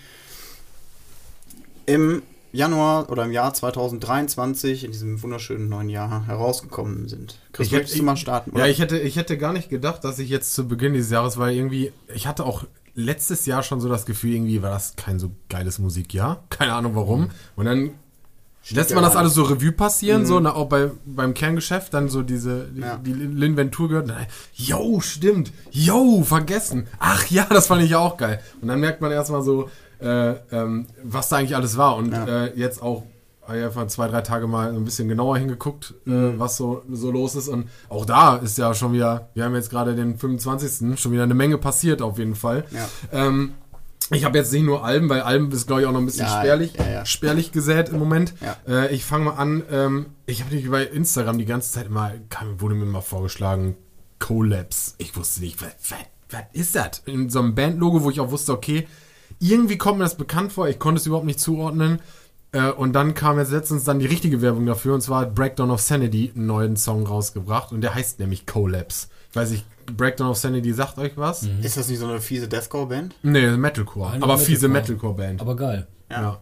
[1.86, 7.38] im Januar oder im Jahr 2023 in diesem wunderschönen neuen Jahr herausgekommen sind.
[7.52, 8.56] Chris, Ich hätte- möchtest du mal starten?
[8.58, 11.36] Ja, ich hätte, ich hätte gar nicht gedacht, dass ich jetzt zu Beginn dieses Jahres,
[11.38, 12.64] weil irgendwie, ich hatte auch
[12.98, 16.42] letztes Jahr schon so das Gefühl, irgendwie war das kein so geiles Musikjahr.
[16.50, 17.30] Keine Ahnung warum.
[17.54, 17.90] Und dann
[18.70, 20.26] lässt man das alles so Revue passieren, Mhm.
[20.26, 22.96] so na, auch bei, beim Kerngeschäft, dann so diese, die, Ja.
[22.96, 24.10] die Linventur gehört.
[24.54, 25.52] Yo, stimmt.
[25.70, 26.86] Yo, vergessen.
[26.98, 28.40] Ach ja, das fand ich ja auch geil.
[28.60, 31.96] Und dann merkt man erstmal so, äh, ähm, was da eigentlich alles war.
[31.96, 32.46] Und Ja.
[32.46, 33.04] äh, jetzt auch
[33.48, 36.38] habe ich einfach zwei, drei Tage mal ein bisschen genauer hingeguckt, äh, Mhm.
[36.38, 37.48] was so, so los ist.
[37.48, 40.96] Und auch da ist ja schon wieder, wir haben jetzt gerade den 25.
[41.00, 42.64] schon wieder eine Menge passiert auf jeden Fall.
[42.70, 42.88] Ja.
[43.10, 43.54] Ähm,
[44.10, 46.26] ich habe jetzt nicht nur Alben, weil Alben ist, glaube ich, auch noch ein bisschen
[46.26, 48.32] Ja, spärlich, ja, spärlich gesät im Moment.
[48.66, 52.12] Äh, ich fange mal an, ähm, ich habe nicht bei Instagram die ganze Zeit immer,
[52.30, 53.76] kam, wurde mir mal vorgeschlagen,
[54.18, 54.94] Collabs.
[54.98, 55.98] Ich wusste nicht, was, was,
[56.30, 57.02] was ist das?
[57.06, 58.86] In so einem Bandlogo, wo ich auch wusste, okay,
[59.40, 62.00] irgendwie kommt mir das bekannt vor, ich konnte es überhaupt nicht zuordnen.
[62.52, 65.70] Äh, und dann kam jetzt letztens dann die richtige Werbung dafür, und zwar hat Breakdown
[65.70, 69.08] of Sanity einen neuen Song rausgebracht und der heißt nämlich Collabs.
[69.30, 71.46] Ich weiß nicht, Breakdown of Sanity sagt euch was?
[71.62, 73.14] Ist das nicht so eine fiese Deathcore-Band?
[73.22, 74.12] Nee, Metalcore.
[74.12, 75.12] Eine aber fiese Metalcore.
[75.14, 75.40] Metalcore-Band.
[75.42, 75.86] Aber geil.
[76.10, 76.38] Ja.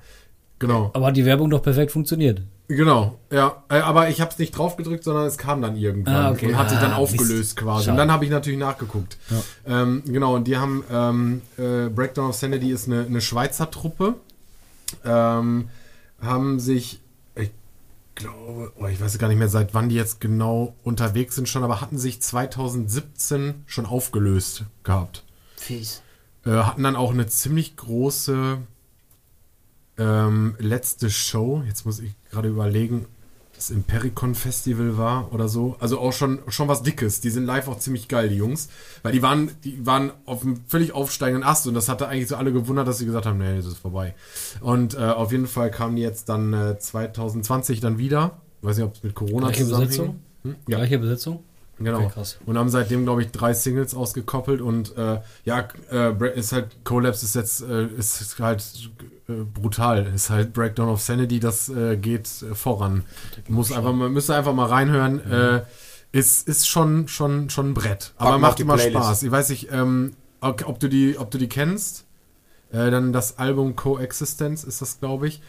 [0.59, 0.91] Genau.
[0.95, 2.41] Aber hat die Werbung doch perfekt funktioniert.
[2.69, 3.63] Genau, ja.
[3.69, 6.47] Äh, Aber ich habe es nicht drauf gedrückt, sondern es kam dann irgendwann Ah, okay.
[6.47, 7.57] und hat sich dann Ah, aufgelöst Mist.
[7.57, 7.85] quasi.
[7.85, 7.91] Schade.
[7.93, 9.19] Und dann habe ich natürlich nachgeguckt.
[9.67, 14.15] Ähm, genau, und die haben ähm, äh, Breakdown of Sanity ist eine, eine Schweizer Truppe.
[15.05, 15.69] Ähm,
[16.21, 17.01] haben sich,
[17.35, 17.51] ich
[18.15, 21.65] glaube, oh, ich weiß gar nicht mehr, seit wann die jetzt genau unterwegs sind schon,
[21.65, 25.25] aber hatten sich 2017 schon aufgelöst gehabt.
[25.57, 26.03] Fies.
[26.45, 28.59] Äh, hatten dann auch eine ziemlich große
[29.99, 31.63] ähm, letzte Show.
[31.67, 33.07] Jetzt muss ich gerade überlegen,
[33.57, 35.77] das Impericon Festival war oder so.
[35.81, 37.21] Also auch schon, schon was Dickes.
[37.21, 38.69] Die sind live auch ziemlich geil, die Jungs.
[39.03, 42.37] Weil die waren, die waren auf einem völlig aufsteigenden Ast und das hatte eigentlich so
[42.37, 44.15] alle gewundert, dass sie gesagt haben, nee, das ist vorbei.
[44.61, 48.39] Und äh, auf jeden Fall kamen die jetzt dann äh, 2020 dann wieder.
[48.63, 49.89] Weiß nicht, ob es mit Corona Gleiche zusammenhing.
[49.89, 50.21] Besetzung?
[50.43, 50.57] Hm?
[50.69, 50.77] Ja.
[50.79, 51.45] Gleiche Besetzung?
[51.79, 52.11] Genau.
[52.47, 57.27] Und haben seitdem, glaube ich, drei Singles ausgekoppelt und äh, ja, äh, ist halt, Collapse
[57.27, 58.91] ist jetzt, äh, ist halt
[59.29, 60.07] äh, brutal.
[60.15, 63.05] Ist halt Breakdown of Sanity, das äh, geht voran.
[63.49, 65.21] Muss einfach mal, müsst ihr einfach mal reinhören.
[65.31, 65.63] Äh,
[66.13, 68.15] ist, ist schon, schon, schon ein Brett.
[68.17, 68.97] Aber Packen auf macht immer Playlist.
[68.97, 69.23] Spaß.
[69.25, 72.05] Ich weiß nicht, ähm, ob, du die, ob du die kennst.
[72.73, 75.41] Dann das Album Coexistence ist das, glaube ich.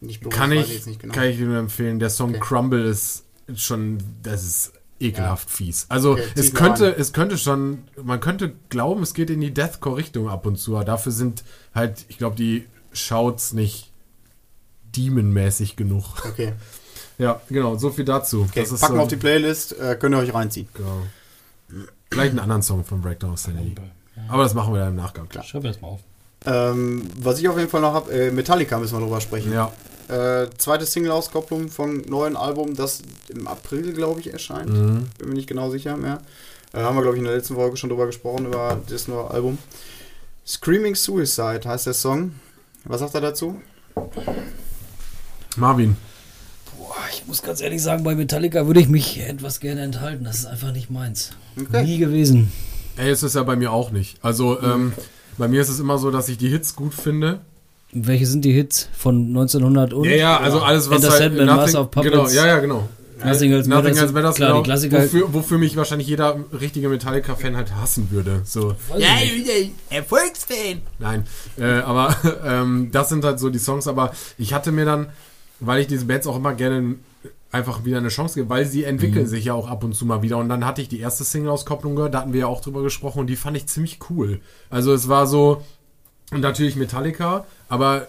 [0.00, 1.14] Bewusst, Kann ich, genau.
[1.14, 1.98] kann ich dir nur empfehlen.
[1.98, 2.40] Der Song Okay.
[2.40, 5.86] Crumble ist schon, das ist ekelhaft fies.
[5.88, 6.94] Also Okay, es könnte, rein.
[6.98, 10.76] es könnte schon, man könnte glauben, es geht in die Deathcore-Richtung ab und zu.
[10.76, 13.90] Aber dafür sind halt, ich glaube, die Shouts nicht
[14.96, 16.04] demonmäßig genug.
[16.26, 16.52] Okay,
[17.18, 18.42] Ja, genau, so viel dazu.
[18.48, 18.60] okay.
[18.60, 20.66] Das ist packen wir so- auf die Playlist, äh, könnt ihr euch reinziehen.
[20.74, 21.02] Genau.
[22.10, 23.74] Vielleicht einen anderen Song von Breakdown of Sanity.
[24.28, 25.28] Aber das machen wir dann im Nachgang.
[25.28, 25.44] Klar.
[25.44, 26.00] Schreib das mal auf.
[26.44, 29.52] Ähm, was ich auf jeden Fall noch habe, äh, Metallica müssen wir drüber sprechen.
[29.52, 29.72] Ja.
[30.12, 34.68] Äh, zweite Single-Auskopplung vom neuen Album, das im April, glaube ich, erscheint.
[34.68, 35.06] Mhm.
[35.16, 36.20] Bin mir nicht genau sicher mehr.
[36.74, 39.30] Äh, haben wir, glaube ich, in der letzten Folge schon drüber gesprochen, über das neue
[39.30, 39.56] Album.
[40.46, 42.32] Screaming Suicide heißt der Song.
[42.84, 43.62] Was sagt er dazu?
[45.56, 45.96] Marvin.
[46.76, 50.24] Boah, ich muss ganz ehrlich sagen, bei Metallica würde ich mich etwas gerne enthalten.
[50.24, 51.30] Das ist einfach nicht meins.
[51.58, 51.84] Okay.
[51.84, 52.52] Nie gewesen.
[52.96, 54.22] Ey, ist es ja bei mir auch nicht.
[54.22, 54.92] Also, ähm,
[55.38, 57.40] bei mir ist es immer so, dass ich die Hits gut finde.
[57.92, 60.04] Welche sind die Hits von 1900 und?
[60.04, 61.18] Ja, ja, also alles, was Enter halt...
[61.22, 62.12] Sandman, Master of Puppets.
[62.12, 62.88] Genau, ja, ja, genau.
[63.24, 64.12] Nothing Else Nothing Matters.
[64.12, 64.62] Matters, Klar, genau.
[64.62, 65.02] die Klassiker.
[65.02, 68.42] Wofür, wofür mich wahrscheinlich jeder richtige Metallica-Fan halt hassen würde.
[68.44, 68.74] So.
[68.96, 69.72] Nicht.
[69.90, 70.80] Erfolgsfan.
[70.98, 71.24] Nein,
[71.58, 73.86] äh, aber ähm, das sind halt so die Songs.
[73.86, 75.08] Aber ich hatte mir dann,
[75.60, 76.96] weil ich diese Bands auch immer gerne
[77.52, 78.88] einfach wieder eine Chance gebe, weil sie Mhm.
[78.88, 80.38] entwickeln sich ja auch ab und zu mal wieder.
[80.38, 83.20] Und dann hatte ich die erste Single-Auskopplung gehört, da hatten wir ja auch drüber gesprochen
[83.20, 84.40] und die fand ich ziemlich cool.
[84.70, 85.62] Also es war so,
[86.32, 88.08] und natürlich Metallica, aber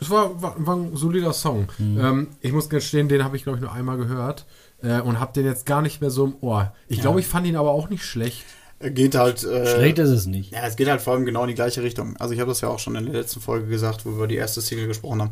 [0.00, 1.68] es war, war, war ein solider Song.
[1.78, 2.00] Mhm.
[2.00, 4.44] Ähm, ich muss gestehen, den habe ich glaube ich nur einmal gehört
[4.82, 6.72] äh, und habe den jetzt gar nicht mehr so im Ohr.
[6.88, 8.44] Ich glaube, ich fand ihn aber auch nicht schlecht.
[8.80, 9.44] Äh, Geht halt.
[9.44, 10.52] Äh, Schlecht ist es nicht.
[10.52, 12.16] Ja, es geht halt vor allem genau in die gleiche Richtung.
[12.18, 14.28] Also ich habe das ja auch schon in der letzten Folge gesagt, wo wir über
[14.28, 15.30] die erste Single gesprochen haben.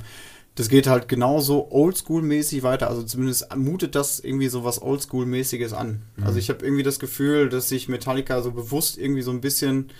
[0.56, 2.88] Das geht halt genauso oldschool-mäßig weiter.
[2.88, 6.02] Also zumindest mutet das irgendwie so was oldschool-mäßiges an.
[6.22, 9.90] Also ich habe irgendwie das Gefühl, dass sich Metallica so bewusst irgendwie so ein bisschen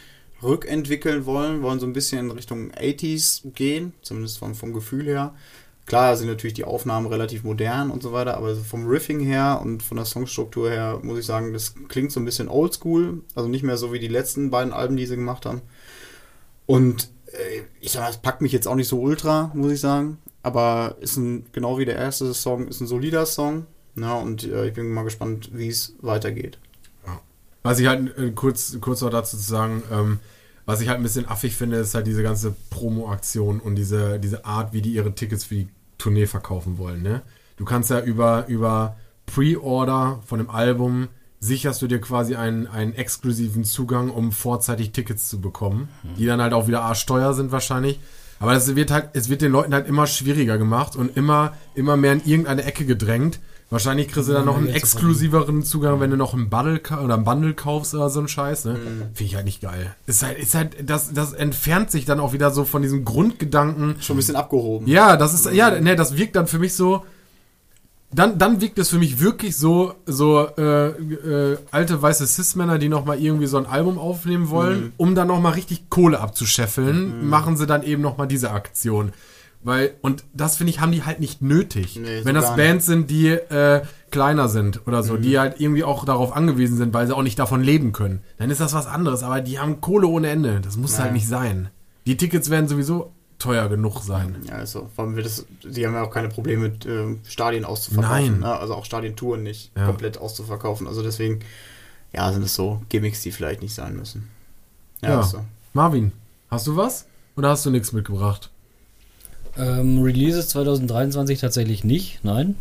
[0.43, 5.35] rückentwickeln wollen, wollen so ein bisschen in Richtung 80s gehen, zumindest vom, vom Gefühl her.
[5.87, 9.83] Klar sind natürlich die Aufnahmen relativ modern und so weiter, aber vom Riffing her und
[9.83, 13.65] von der Songstruktur her muss ich sagen, das klingt so ein bisschen oldschool, also nicht
[13.65, 15.63] mehr so wie die letzten beiden Alben, die sie gemacht haben.
[16.67, 19.81] Und äh, ich sag mal, es packt mich jetzt auch nicht so ultra, muss ich
[19.81, 23.67] sagen, aber ist ein, genau wie der erste Song, ist ein solider Song.
[23.97, 26.60] Na, und äh, ich bin mal gespannt, wie es weitergeht.
[27.63, 30.21] Was ich halt äh, kurz, kurz noch dazu zu sagen, ähm,
[30.67, 34.45] was ich halt ein bisschen affig finde, ist halt diese ganze Promo-Aktion und diese, diese
[34.45, 35.69] Art, wie die ihre Tickets für die
[35.99, 37.23] Tournee verkaufen wollen, ne?
[37.57, 38.97] Du kannst ja über, über
[39.27, 41.09] Pre-Order von dem Album
[41.41, 46.41] sicherst du dir quasi einen, einen exklusiven Zugang, um vorzeitig Tickets zu bekommen, die dann
[46.41, 47.99] halt auch wieder arschteuer sind wahrscheinlich.
[48.39, 51.97] Aber es wird halt, es wird den Leuten halt immer schwieriger gemacht und immer, immer
[51.97, 53.41] mehr in irgendeine Ecke gedrängt.
[53.71, 57.23] Wahrscheinlich kriegst du dann noch einen exklusiveren Zugang, wenn du noch ein Bundle oder ein
[57.23, 58.75] Bundle kaufst oder so ein Scheiß, ne?
[59.15, 59.95] Finde ich halt nicht geil.
[60.07, 63.95] Ist halt, ist halt, das, das entfernt sich dann auch wieder so von diesem Grundgedanken,
[64.01, 64.89] Schon ein bisschen abgehoben.
[64.89, 67.05] ja, das ist, ja, ne, das wirkt dann für mich so,
[68.13, 72.89] dann, dann wirkt es für mich wirklich so, so äh, äh, alte weiße Cis-Männer, die
[72.89, 77.69] nochmal irgendwie so ein Album aufnehmen wollen, um dann nochmal richtig Kohle abzuscheffeln, machen sie
[77.69, 79.13] dann eben nochmal diese Aktion.
[79.63, 81.97] Weil, und das finde ich, haben die halt nicht nötig.
[81.97, 85.85] Nee, so Wenn das Bands sind, die äh, kleiner sind oder so, die halt irgendwie
[85.85, 88.87] auch darauf angewiesen sind, weil sie auch nicht davon leben können, dann ist das was
[88.87, 89.23] anderes.
[89.23, 90.61] Aber die haben Kohle ohne Ende.
[90.63, 91.05] Das muss Ja.
[91.05, 91.69] halt nicht sein.
[92.07, 94.37] Die Tickets werden sowieso teuer genug sein.
[94.49, 97.67] Ja, also, vor allem wird es, die haben ja auch keine Probleme mit ähm, Stadien
[97.67, 98.33] auszuverkaufen.
[98.33, 98.41] Nein.
[98.41, 98.59] Ne?
[98.59, 99.85] Also auch Stadientouren nicht Ja.
[99.87, 100.87] komplett auszuverkaufen.
[100.87, 101.41] Also deswegen,
[102.15, 104.29] ja, sind es so Gimmicks, die vielleicht nicht sein müssen.
[105.03, 105.21] Ja, Ja.
[105.21, 105.45] ist so.
[105.75, 106.13] Marvin,
[106.51, 107.07] hast du was?
[107.37, 108.51] Oder hast du nichts mitgebracht?
[109.59, 112.55] Ähm, Releases 2023 tatsächlich nicht, nein.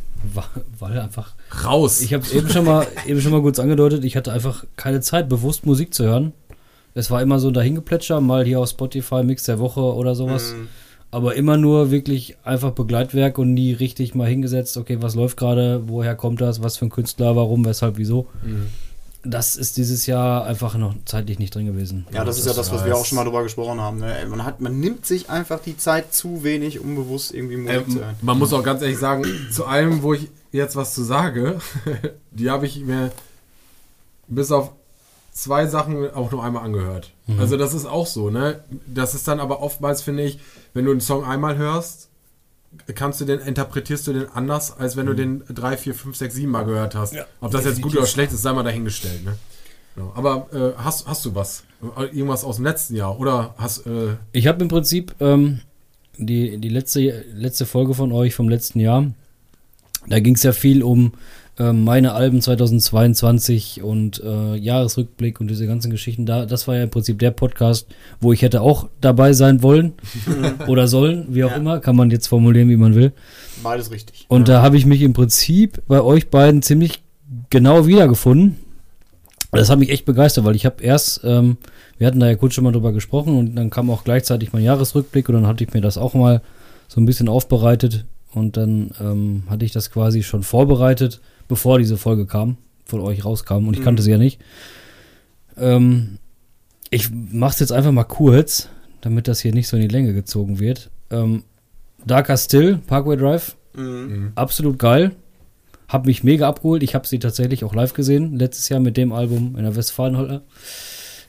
[0.80, 1.34] Weil einfach.
[1.64, 2.02] Raus!
[2.02, 5.02] Ich habe es eben schon mal eben schon mal kurz angedeutet, ich hatte einfach keine
[5.02, 6.34] Zeit, bewusst Musik zu hören.
[6.94, 10.54] Es war immer so ein Dahingeplätscher, mal hier auf Spotify Mix der Woche oder sowas.
[10.54, 10.68] Mhm.
[11.12, 15.84] Aber immer nur wirklich einfach Begleitwerk und nie richtig mal hingesetzt, okay, was läuft gerade,
[15.88, 18.28] woher kommt das, was für ein Künstler, warum, weshalb, wieso.
[18.44, 18.68] Mhm.
[19.24, 22.08] Das ist dieses Jahr einfach noch zeitlich nicht drin gewesen.
[22.14, 24.00] Ja, das ist ja das, was wir auch schon mal drüber gesprochen haben.
[24.00, 24.16] Ne?
[24.30, 27.98] Man, hat, man nimmt sich einfach die Zeit zu wenig, um bewusst irgendwie Musik zu
[27.98, 28.16] Ähm, hören.
[28.22, 31.60] man muss auch ganz ehrlich sagen, zu allem, wo ich jetzt was zu sage,
[32.32, 33.12] die habe ich mir
[34.28, 34.72] bis auf
[35.34, 37.12] zwei Sachen auch nur einmal angehört.
[37.38, 38.64] Also das ist auch so, ne?
[38.88, 40.40] Das ist dann aber oftmals, finde ich,
[40.74, 42.09] wenn du einen Song einmal hörst,
[42.96, 46.36] kannst du den, interpretierst du den anders, als wenn du den drei, vier, fünf, sechs,
[46.36, 47.14] sieben Mal gehört hast.
[47.14, 49.36] Ja, Ob das jetzt gut oder schlecht ist, sei mal dahingestellt, ne?
[49.96, 50.14] Genau.
[50.16, 51.64] Aber äh, hast, hast du was?
[51.98, 53.20] Irgendwas aus dem letzten Jahr?
[53.20, 55.62] Oder hast, äh, Ich habe im Prinzip ähm,
[56.18, 59.12] die, die letzte, letzte Folge von euch vom letzten Jahr.
[60.08, 61.14] Da ging es ja viel um
[61.60, 66.26] ähm, meine Alben 2022 und äh, Jahresrückblick und diese ganzen Geschichten.
[66.26, 67.88] Da, das war ja im Prinzip der Podcast,
[68.20, 69.94] wo ich hätte auch dabei sein wollen
[70.68, 71.58] oder sollen, wie auch Ja.
[71.58, 71.80] immer.
[71.80, 73.12] Kann man jetzt formulieren, wie man will.
[73.64, 74.26] Beides richtig.
[74.30, 77.02] Und da habe ich mich im Prinzip bei euch beiden ziemlich
[77.50, 78.56] genau wiedergefunden.
[79.52, 81.58] Das hat mich echt begeistert, weil ich habe erst, ähm,
[81.98, 84.64] wir hatten da ja kurz schon mal drüber gesprochen und dann kam auch gleichzeitig mein
[84.64, 86.42] Jahresrückblick und dann hatte ich mir das auch mal
[86.88, 91.98] so ein bisschen aufbereitet und dann ähm, hatte ich das quasi schon vorbereitet, bevor diese
[91.98, 94.40] Folge kam, von euch rauskam und ich kannte sie ja nicht.
[95.58, 96.18] Ähm,
[96.90, 98.70] ich mache es jetzt einfach mal kurz,
[99.02, 100.90] damit das hier nicht so in die Länge gezogen wird.
[101.12, 101.44] Ähm,
[102.06, 104.32] Darker Still, Parkway Drive, Mhm.
[104.36, 105.12] absolut geil.
[105.88, 106.84] Hab mich mega abgeholt.
[106.84, 108.38] Ich habe sie tatsächlich auch live gesehen.
[108.38, 110.42] Letztes Jahr mit dem Album in der Westfalenhalle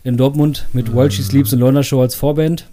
[0.05, 2.67] in Dortmund mit While She Sleeps und Lorna Show als Vorband.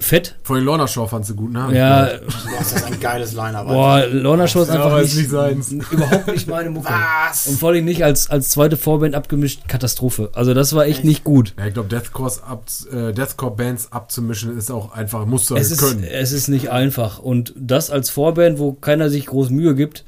[0.00, 0.36] Fett.
[0.42, 1.68] vor den Lorna Show fandst du gut, ne?
[1.72, 3.66] Ja, Boah, ist das ein geiles Line-Up.
[3.68, 5.70] boah, Lorna Show ist Ja, einfach aber nicht, ist nicht seins.
[5.72, 6.88] überhaupt nicht meine Mucke.
[7.28, 7.46] Was?
[7.46, 9.68] Und vor allem nicht als, als zweite Vorband abgemischt.
[9.68, 10.30] Katastrophe.
[10.34, 11.54] Also das war echt nicht gut.
[11.58, 15.64] Ja, ich glaube, Deathcore ab, äh, Deathcore Bands abzumischen ist auch einfach, musst du halt
[15.64, 16.02] Es ist, können.
[16.04, 17.18] es ist nicht einfach.
[17.18, 20.04] Und das als Vorband, wo keiner sich groß Mühe gibt,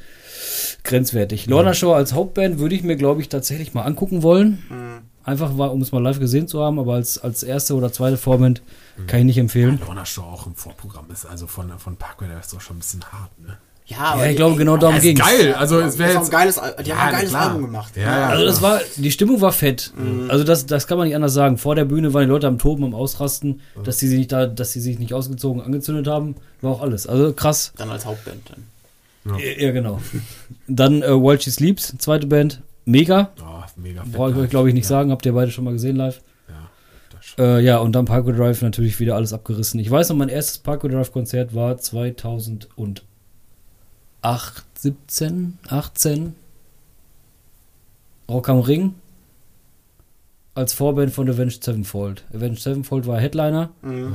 [0.85, 1.47] grenzwertig.
[1.47, 4.63] Lorna Show als Hauptband würde ich mir, glaube ich, tatsächlich mal angucken wollen.
[4.69, 5.12] Mhm.
[5.25, 8.17] Einfach, war, um es mal live gesehen zu haben, aber als, als erste oder zweite
[8.17, 8.61] Vorband
[9.07, 9.79] kann ich nicht empfehlen.
[9.87, 12.81] Lorna Show auch im Vorprogramm ist, also von, von Parkway, der ist doch schon ein
[12.81, 13.57] bisschen hart, ne?
[13.87, 15.27] Ja, Ja, ich glaube, genau darum ging es.
[15.27, 16.31] geil, also es Das wäre auch ein jetzt...
[16.31, 17.49] geiles, die Ja, haben ein geiles klar.
[17.49, 17.97] Album gemacht.
[17.97, 18.29] Ja, ja.
[18.29, 19.93] Also das war, die Stimmung war fett.
[20.29, 21.59] Also das, das kann man nicht anders sagen.
[21.59, 24.47] Vor der Bühne waren die Leute am Toben, am Ausrasten, dass die sich nicht da,
[24.47, 27.07] dass sie sich nicht ausgezogen angezündet haben, war auch alles.
[27.09, 27.73] Also krass.
[27.77, 28.41] Dann als Hauptband.
[29.25, 29.39] Dann.
[29.39, 30.01] Ja, ja genau.
[30.69, 33.31] Dann äh, While She Sleeps, zweite Band, mega.
[33.77, 34.13] Mega fett.
[34.13, 35.11] Brauche ich euch, glaube ich, nicht sagen.
[35.11, 36.21] Habt ihr beide schon mal gesehen live?
[36.49, 37.45] Ja.
[37.45, 39.81] Äh, ja, und dann Parkway Drive natürlich wieder alles abgerissen.
[39.81, 43.05] Ich weiß noch, mein erstes Parkway Drive Konzert war 2008,
[44.75, 46.35] 17, 18.
[48.29, 48.95] Rock am Ring.
[50.55, 52.25] Als Vorband von Avenged Sevenfold.
[52.35, 53.71] Avenged Sevenfold war Headliner.
[53.81, 54.15] Mhm.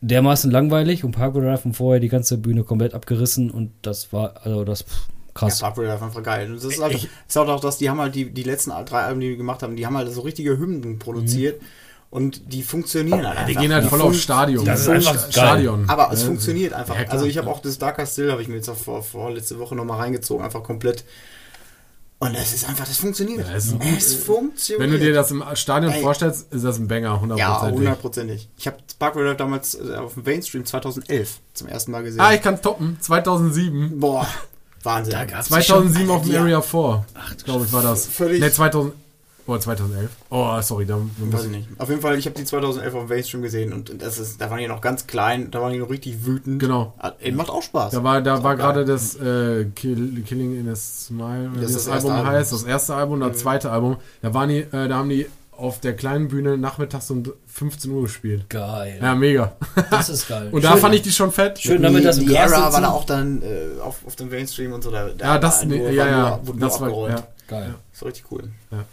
[0.00, 4.44] Dermaßen langweilig und Parkway Drive und vorher die ganze Bühne komplett abgerissen und das war,
[4.44, 5.60] also das, pff, Ja, krass.
[5.60, 6.48] Parkway Drive einfach geil.
[6.50, 9.00] Und das ist, halt, ist halt auch das, die haben halt die, die letzten drei
[9.02, 11.60] Alben, die die gemacht haben, die haben halt so richtige Hymnen produziert
[12.10, 13.60] und die funktionieren halt Die einfach.
[13.62, 14.64] gehen halt Die voll aufs Stadion.
[14.66, 15.30] Das ist einfach.
[15.30, 15.88] Stadion.
[15.88, 16.26] Aber es Ja.
[16.26, 16.98] funktioniert einfach.
[16.98, 19.30] Ja, also ich habe auch das Darker Still, habe ich mir jetzt auch vor, vor
[19.30, 21.04] letzte Woche nochmal reingezogen, einfach komplett.
[22.18, 23.48] Und es ist einfach, das funktioniert.
[23.48, 24.80] Ja, es es funktioniert.
[24.80, 26.02] Wenn du dir das im Stadion Ey.
[26.02, 27.36] vorstellst, ist das ein Banger, 100%.
[27.36, 28.48] Ja, hundertprozentig.
[28.56, 32.20] Ich habe Parkway Drive damals äh, auf dem Mainstream 2011 zum ersten Mal gesehen.
[32.20, 32.96] Ah, ich kann toppen.
[33.00, 33.98] 2007.
[33.98, 34.24] Boah,
[34.82, 35.12] Wahnsinn.
[35.12, 36.36] Da gab's 2007 auf dem.
[36.36, 37.04] Area 4.
[37.14, 38.06] Ach, glaube ich, war das.
[38.06, 38.94] Völlig- Ne, 2000.
[39.44, 40.08] Oh, 2011.
[40.30, 41.68] Oh, sorry, da muss Weiß ich nicht.
[41.78, 44.48] Auf jeden Fall, ich habe die 2011 auf dem Mainstream gesehen und das ist, da
[44.50, 46.60] waren die noch ganz klein, da waren die noch richtig wütend.
[46.60, 46.94] Genau.
[46.98, 47.90] Ah, ey, macht auch Spaß.
[47.90, 51.84] Da war, da war gerade das äh, Kill, Killing in a Smile, Das ist das,
[51.86, 52.26] das erste Album Album.
[52.38, 53.96] heißt, das erste Album, das zweite Album.
[54.22, 58.02] Da waren die, äh, da haben die auf der kleinen Bühne nachmittags um 15 Uhr
[58.02, 58.48] gespielt.
[58.48, 58.98] Geil.
[59.00, 59.54] Ja, mega.
[59.90, 60.48] Das ist geil.
[60.50, 60.80] Und da Schön.
[60.80, 61.60] fand ich die schon fett.
[61.60, 64.82] Schön, damit das die Era war da auch dann äh, auf, auf dem Mainstream und
[64.82, 64.90] so.
[64.90, 67.12] Da, da Ja, das, nur- ja, ja, nur- wurde das war, abgerollt.
[67.18, 67.26] ja.
[67.48, 67.74] Geil.
[67.92, 68.44] Das war richtig cool.
[68.70, 68.84] Ja.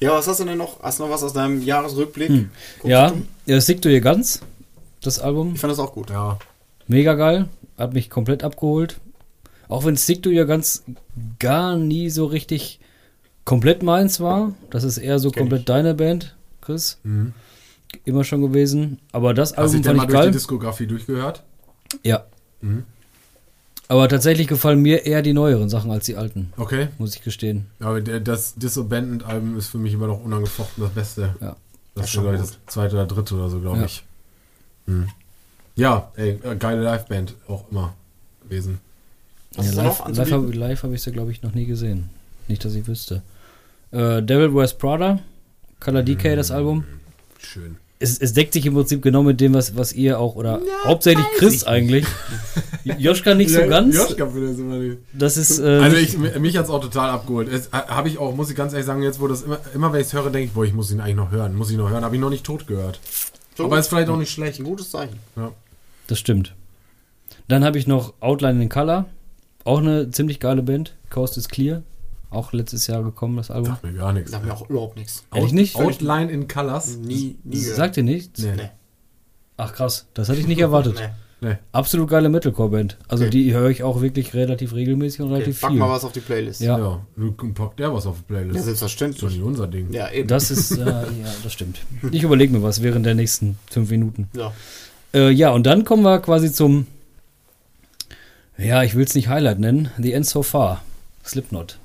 [0.00, 0.82] Ja, was hast du denn noch?
[0.82, 2.28] Hast du noch was aus deinem Jahresrückblick?
[2.28, 2.50] Hm.
[2.84, 3.22] Ja, du?
[3.46, 4.40] ja, Sick to Your Guns,
[5.00, 5.54] das Album.
[5.54, 6.10] Ich fand das auch gut.
[6.10, 6.38] Ja,
[6.88, 7.48] Mega geil.
[7.78, 8.96] Hat mich komplett abgeholt.
[9.68, 10.82] Auch wenn Stick to Your Guns
[11.38, 12.80] gar nie so richtig
[13.44, 14.52] komplett meins war.
[14.70, 15.66] Das ist eher so Kenn komplett ich.
[15.66, 16.98] deine Band, Chris.
[17.02, 17.32] Mhm.
[18.04, 18.98] Immer schon gewesen.
[19.12, 20.30] Aber das Hast du Album denn mal durch die geil.
[20.32, 21.42] Diskografie durchgehört?
[22.02, 22.24] Ja.
[22.60, 22.84] Mhm.
[23.88, 26.88] Aber tatsächlich gefallen mir eher die neueren Sachen als die alten, Okay.
[26.98, 27.66] muss ich gestehen.
[27.80, 31.34] Aber das Disobandent-Album ist für mich immer noch unangefochten das Beste.
[31.42, 31.56] Ja.
[31.94, 32.50] Das ist ist schon glaube ich gut.
[32.66, 33.84] das zweite oder dritte oder so, glaube Ja.
[33.84, 34.02] ich.
[34.86, 35.08] Mhm.
[35.76, 37.92] Ja, ey, äh, geile Liveband auch immer
[38.44, 38.78] gewesen.
[39.54, 42.08] Was Ja, live live habe hab ich sie, glaube ich, noch nie gesehen.
[42.48, 43.22] Nicht, dass ich wüsste.
[43.90, 45.20] Äh, Devil Wears Prada,
[45.80, 46.84] Color Decay, das Album.
[47.38, 47.76] Schön.
[47.98, 51.26] es, es deckt sich im Prinzip genau mit dem, was, was ihr auch, oder hauptsächlich
[51.38, 52.06] Chris eigentlich.
[52.98, 53.94] Joschka nicht so ganz.
[53.96, 54.98] Joschka will das immer nicht.
[55.12, 55.58] Das ist.
[55.60, 57.48] Äh, Also ich, mich hat's auch total abgeholt.
[57.72, 60.08] Habe ich auch, muss ich ganz ehrlich sagen, jetzt wo das immer, immer wenn ich
[60.08, 61.54] es höre, denke ich, boah, ich muss ihn eigentlich noch hören.
[61.54, 62.04] Muss ich noch hören.
[62.04, 62.98] Habe ich noch nicht tot gehört.
[63.56, 63.80] So Aber gut.
[63.80, 64.58] ist vielleicht auch nicht schlecht.
[64.58, 65.16] ein gutes Zeichen.
[66.06, 66.54] das stimmt.
[67.48, 69.04] Dann habe ich noch Outline in Color.
[69.64, 70.94] Auch eine ziemlich geile Band.
[71.10, 71.82] Coast is Clear.
[72.32, 73.66] Auch letztes Jahr gekommen, das Album.
[73.72, 74.30] Sagt mir gar nichts.
[74.30, 75.24] Sagt mir auch überhaupt nichts.
[75.34, 75.76] Ehrlich nicht?
[75.76, 76.96] Outline in Colors.
[76.96, 77.76] Nie, nie gehört.
[77.76, 78.40] Sagt ihr nichts?
[78.42, 78.52] Nee.
[78.56, 78.70] Nee.
[79.58, 80.96] Ach krass, das hatte ich nicht erwartet.
[80.98, 81.08] Nee.
[81.48, 81.56] Nee.
[81.72, 82.96] Absolut geile Metalcore-Band.
[83.08, 83.30] Also Okay.
[83.32, 85.78] die höre ich auch wirklich relativ regelmäßig und Okay, relativ pack viel.
[85.80, 86.60] mal was auf die Playlist.
[86.60, 86.78] Ja.
[86.78, 87.00] Ja.
[87.16, 88.54] du packt der was auf die Playlist.
[88.54, 89.32] Ja, ist doch selbstverständlich.
[89.38, 89.92] nicht unser Ding.
[89.92, 90.28] Ja, eben.
[90.28, 91.04] Das ist, äh, ja,
[91.42, 91.80] das stimmt.
[92.12, 94.28] Ich überlege mir was während der nächsten fünf Minuten.
[94.36, 94.52] ja.
[95.14, 96.86] Äh, ja, und dann kommen wir quasi zum,
[98.56, 100.82] ja, ich will es nicht Highlight nennen, The End So Far,
[101.24, 101.78] Slipknot.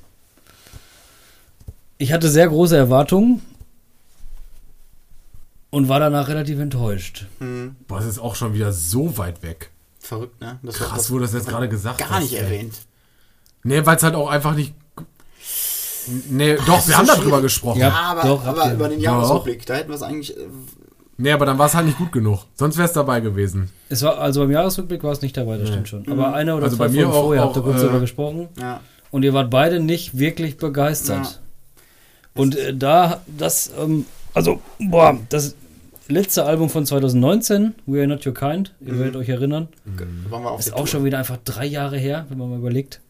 [1.98, 3.42] Ich hatte sehr große Erwartungen
[5.70, 7.26] und war danach relativ enttäuscht.
[7.38, 7.76] Hm.
[7.86, 9.70] Boah, es ist auch schon wieder so weit weg.
[9.98, 10.58] Verrückt, ne?
[10.62, 12.40] Das Krass, wo du das jetzt gerade gesagt gar hast, nicht ey.
[12.44, 12.74] erwähnt.
[13.64, 14.74] Nee, weil es halt auch einfach nicht.
[16.30, 17.80] Nee, doch, das ist wir haben so darüber gesprochen.
[17.80, 17.88] Ja.
[17.88, 19.04] Ja, aber, doch, aber über den Doch.
[19.04, 20.36] Jahresrückblick, da hätten wir es eigentlich.
[20.36, 20.46] Äh,
[21.20, 22.44] Nee, aber dann war es halt nicht gut genug.
[22.54, 23.72] Sonst wäre es dabei gewesen.
[23.88, 25.72] Es war, also beim Jahresrückblick war es nicht dabei, das Nee.
[25.72, 26.08] stimmt schon.
[26.12, 27.82] Aber eine oder Also zwei bei mir Folgen auch- vorher habt ihr auch, kurz äh,
[27.82, 28.80] darüber gesprochen ja.
[29.10, 31.24] und ihr wart beide nicht wirklich begeistert.
[31.24, 31.30] Ja.
[32.34, 35.54] Und äh, da, das, ähm, also, boah, das
[36.08, 38.98] letzte Album von 2019, We Are Not Your Kind, ihr Mhm.
[38.98, 39.68] werdet euch erinnern,
[40.32, 43.00] auf ist auch schon wieder einfach drei Jahre her, wenn man mal überlegt.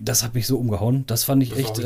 [0.00, 1.04] Das hat mich so umgehauen.
[1.08, 1.78] Das fand ich Das echt.
[1.80, 1.84] Äh,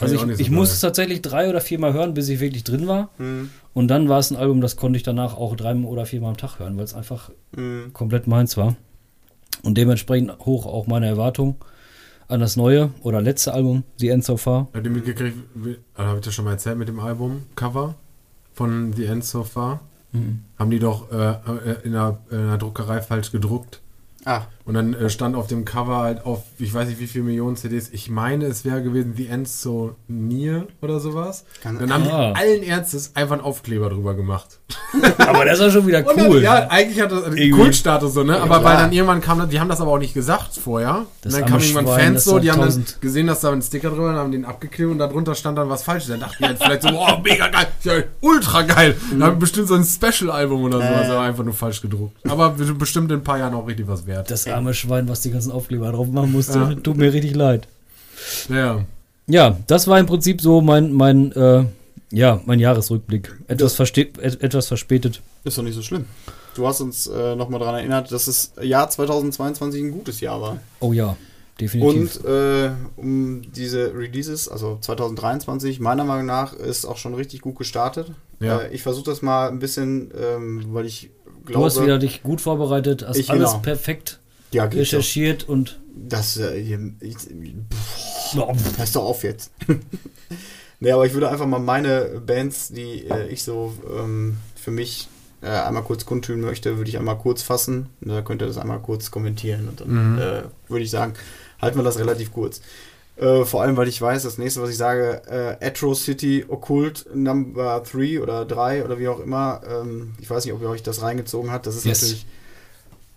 [0.00, 0.74] also ich ich, ich muss geil.
[0.74, 3.10] es tatsächlich drei oder viermal hören, bis ich wirklich drin war.
[3.18, 3.50] Hm.
[3.72, 6.36] Und dann war es ein Album, das konnte ich danach auch dreimal oder viermal am
[6.36, 7.92] Tag hören, weil es einfach Hm.
[7.92, 8.76] komplett meins war.
[9.62, 11.56] Und dementsprechend hoch auch meine Erwartung
[12.32, 14.68] an das neue oder letzte Album, The End So Far.
[14.72, 15.36] Habt ihr mitgekriegt,
[15.94, 17.94] also habe ich das schon mal erzählt mit dem Album-Cover
[18.54, 19.80] von The End So Far?
[20.58, 23.80] Haben die doch äh, äh, in, der, in der Druckerei falsch gedruckt.
[24.26, 27.24] Ah, Und dann äh, stand auf dem Cover halt auf, ich weiß nicht wie viele
[27.24, 31.44] Millionen CDs, ich meine, es wäre gewesen The End So Near oder sowas.
[31.62, 32.32] Kann- dann haben Ah.
[32.32, 34.60] die allen Ernstes einfach einen Aufkleber drüber gemacht.
[35.18, 36.42] Aber das war schon wieder Und dann, cool.
[36.42, 37.50] ja, eigentlich hat das einen.
[37.52, 38.36] Kultstatus so, ne?
[38.36, 38.64] aber klar.
[38.64, 41.06] weil dann irgendwann kam, die haben das aber auch nicht gesagt vorher.
[41.22, 43.62] Das und dann kamen irgendwann Schwein, Fans so, die haben dann gesehen, dass da ein
[43.62, 46.08] Sticker drüber war, haben den abgeklebt und darunter stand dann was Falsches.
[46.10, 48.96] Dann dachten die halt vielleicht so, oh, mega geil, ja, ultra geil.
[49.18, 50.94] Da haben wir bestimmt so ein Special-Album oder so, Äh.
[50.94, 52.16] also einfach nur falsch gedruckt.
[52.28, 54.30] Aber bestimmt in ein paar Jahren auch richtig was wert.
[54.30, 56.74] Das arme Schwein, was die ganzen Aufkleber drauf machen musste, Ja.
[56.74, 57.66] tut mir richtig leid.
[58.48, 58.84] Ja.
[59.26, 61.64] Ja, das war im Prinzip so mein, mein, äh,
[62.10, 63.32] ja, mein Jahresrückblick.
[63.48, 65.22] Etwas, et etwas verspätet.
[65.44, 66.04] ist doch nicht so schlimm.
[66.54, 70.58] Du hast uns äh, nochmal daran erinnert, dass das Jahr 2022 ein gutes Jahr war.
[70.80, 71.16] Oh ja,
[71.58, 72.16] definitiv.
[72.22, 77.56] Und äh, um diese Releases, also 2023, meiner Meinung nach, ist auch schon richtig gut
[77.56, 78.10] gestartet.
[78.40, 78.58] Ja.
[78.58, 81.08] Äh, ich versuche das mal ein bisschen, ähm, weil ich
[81.46, 83.62] du hast glaube, wieder dich gut vorbereitet, hast Ich, alles genau.
[83.62, 84.18] perfekt
[84.52, 84.80] ja, geht doch.
[84.80, 87.16] recherchiert und Das, äh, hier- ich,
[88.76, 89.50] Hörst doch auf jetzt.
[90.80, 95.08] nee, aber ich würde einfach mal meine Bands, die äh, ich so ähm, für mich
[95.42, 97.88] äh, einmal kurz kundtun möchte, würde ich einmal kurz fassen.
[98.00, 99.68] Und Da könnt ihr das einmal kurz kommentieren.
[99.68, 100.18] Und dann Mhm.
[100.18, 101.14] äh, würde ich sagen,
[101.60, 102.60] halten wir das relativ kurz.
[103.16, 105.20] Äh, vor allem, weil ich weiß, das nächste, was ich sage,
[105.60, 109.60] äh, Atro City Occult Number 3 oder 3 oder wie auch immer.
[109.68, 111.66] Ähm, ich weiß nicht, ob ihr euch das reingezogen habt.
[111.66, 112.00] Das ist Yes.
[112.00, 112.26] natürlich.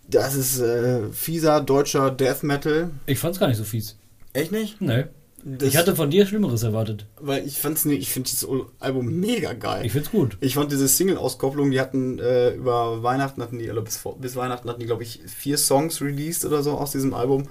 [0.10, 2.89] Das ist äh, fieser deutscher Death Metal.
[3.06, 3.97] Ich fand's gar nicht so fies.
[4.34, 4.80] Echt nicht?
[4.82, 5.06] Nee.
[5.43, 7.06] Das, Ich hatte von dir Schlimmeres erwartet.
[7.22, 8.47] weil ich fand's nicht, ich finde dieses
[8.80, 9.86] Album mega geil.
[9.86, 10.38] Ich find's gut.
[10.41, 14.36] Ich fand diese Single-Auskopplung, die hatten äh, über Weihnachten hatten die, oder bis, vor, bis
[14.36, 17.43] Weihnachten hatten die, glaube ich, vier Songs released oder so aus diesem Album.
[17.43, 17.49] Und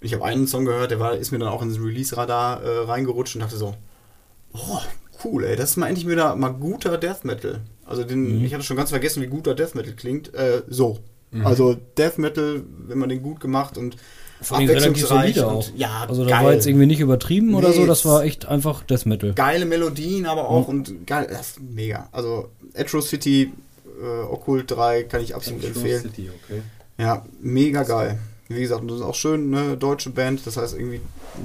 [0.00, 3.36] ich habe einen Song gehört, der war, ist mir dann auch ins Release-Radar äh, reingerutscht
[3.36, 3.74] und dachte so,
[4.52, 4.78] oh,
[5.24, 7.60] cool, ey, das ist mal endlich wieder mal guter Death Metal.
[7.84, 8.44] Also den, Mhm.
[8.44, 10.34] ich hatte schon ganz vergessen, wie guter Death Metal klingt.
[10.34, 10.98] Äh, so.
[11.44, 13.96] Also Death Metal, wenn man den gut gemacht und
[14.40, 15.68] Vor allem relativ solide und- auch.
[15.76, 16.44] Ja, Also da geil.
[16.46, 19.34] war jetzt irgendwie nicht übertrieben oder Nee, so, das war echt einfach Death Metal.
[19.34, 22.08] geile Melodien, aber auch und geil, das ist mega.
[22.12, 23.52] Also Atro City
[24.02, 26.02] äh, Occult 3 kann ich absolut empfehlen.
[26.02, 26.62] City, okay.
[26.98, 28.18] Ja, mega geil.
[28.48, 31.00] Wie gesagt, und das ist auch schön, ne, deutsche Band, das heißt irgendwie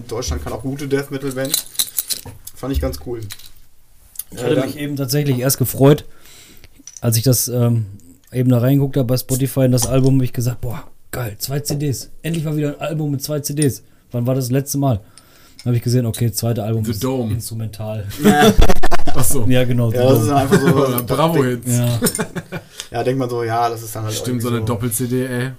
[0.08, 1.54] Deutschland kann auch gute Death Metal Band.
[2.56, 3.20] Fand ich ganz cool.
[4.32, 6.06] Ich Äh, hatte dann- mich eben tatsächlich erst gefreut,
[7.02, 7.88] als ich das ähm,
[8.34, 11.60] eben da reingeguckt habe bei Spotify in das Album, habe ich gesagt, boah, geil, zwei
[11.60, 12.12] CDs.
[12.22, 13.84] Endlich mal wieder ein Album mit zwei CDs.
[14.12, 14.98] Wann war das, das letzte Mal?
[14.98, 17.34] Dann habe ich gesehen, okay, zweite Album The ist Dome.
[17.34, 18.06] instrumental.
[19.16, 19.46] Achso.
[19.48, 19.92] Ja, genau.
[19.92, 21.06] Ja, das ist einfach so.
[21.08, 21.78] Bravo-Hits.
[21.78, 22.00] ja.
[22.92, 25.52] Ja, denkt man so, ja, das ist dann halt Stimmt, so eine Doppel-CD, ey.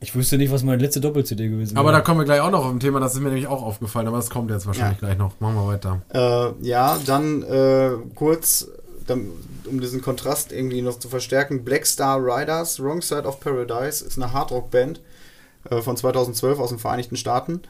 [0.00, 1.80] Ich wüsste nicht, was meine letzte Doppel-CD gewesen wäre.
[1.80, 3.62] Aber da kommen wir gleich auch noch auf ein Thema, das ist mir nämlich auch
[3.62, 5.38] aufgefallen, aber das kommt jetzt wahrscheinlich gleich noch.
[5.40, 6.02] Machen wir weiter.
[6.12, 8.68] Äh, ja, dann äh, kurz,
[9.14, 14.16] um diesen Kontrast irgendwie noch zu verstärken, Black Star Riders, Wrong Side of Paradise ist
[14.16, 15.00] eine Hardrock-Band
[15.70, 17.62] äh, von 2012 aus den Vereinigten Staaten.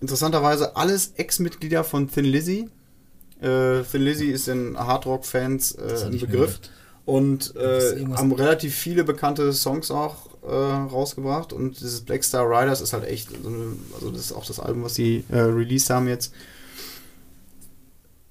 [0.00, 2.68] Interessanterweise alles Ex-Mitglieder von Thin Lizzy.
[3.40, 6.60] Äh, Thin Lizzy ist in Hardrock-Fans äh, ein Begriff.
[7.04, 11.54] Und äh, haben relativ viele bekannte Songs auch äh, rausgebracht.
[11.54, 14.60] Und dieses Black Star Riders ist halt echt, so eine, also das ist auch das
[14.60, 16.34] Album, was sie äh, released haben jetzt.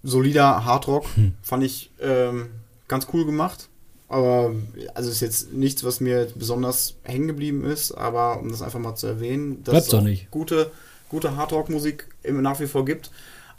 [0.07, 1.33] Solider Hardrock, Hm.
[1.41, 2.47] fand ich ähm,
[2.87, 3.67] ganz cool gemacht.
[4.09, 4.51] Aber
[4.93, 8.95] also ist jetzt nichts, was mir besonders hängen geblieben ist, aber um das einfach mal
[8.95, 10.31] zu erwähnen, dass es doch auch nicht.
[10.31, 10.71] gute,
[11.09, 13.11] gute Hardrock-Musik immer nach wie vor gibt.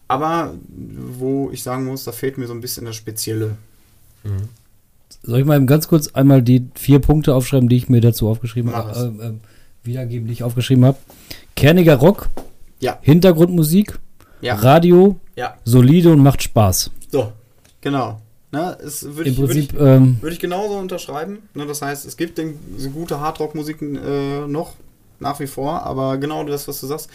[0.09, 3.59] Aber wo ich sagen muss, da fehlt mir so ein bisschen das Spezielle.
[5.23, 8.29] Soll ich mal eben ganz kurz einmal die vier Punkte aufschreiben, die ich mir dazu
[8.29, 9.33] aufgeschrieben habe, äh, äh,
[9.85, 10.97] wiedergeben, die ich aufgeschrieben habe?
[11.57, 12.29] Kerniger Rock,
[12.81, 12.99] Ja.
[13.03, 13.99] Hintergrundmusik,
[14.41, 14.55] Ja.
[14.55, 15.55] Radio, Ja.
[15.65, 16.91] solide und macht Spaß.
[17.11, 17.33] So,
[17.81, 18.21] genau.
[18.51, 21.39] Ne, es würde Im ich, würd ich, Prinzip, ähm, würd ich genauso unterschreiben.
[21.55, 24.73] Ne, das heißt, es gibt den, so gute Hardrock-Musiken äh, noch,
[25.21, 27.09] nach wie vor, aber genau das, was du sagst,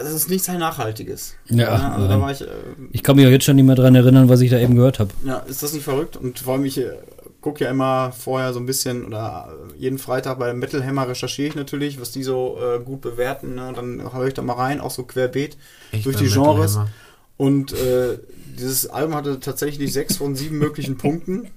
[0.00, 1.34] es ist nichts sehr Nachhaltiges.
[1.46, 2.46] Ja, Ne, also da war ich, äh,
[2.92, 4.98] ich kann mich auch jetzt schon nicht mehr dran erinnern, was ich da eben gehört
[5.00, 5.10] habe.
[5.26, 6.16] ja, ist das nicht verrückt?
[6.16, 6.92] Und vor allem, ich äh,
[7.40, 11.48] gucke ja immer vorher so ein bisschen, oder äh, jeden Freitag bei Metal Hammer recherchiere
[11.48, 13.54] ich natürlich, was die so äh, gut bewerten.
[13.56, 13.68] Ne?
[13.68, 15.56] Und dann höre ich da mal rein, auch so querbeet
[15.90, 16.76] Echt durch die Metal Genres.
[16.76, 16.88] Hammer.
[17.36, 18.18] Und äh,
[18.58, 21.48] dieses Album hatte tatsächlich sechs von sieben möglichen Punkten.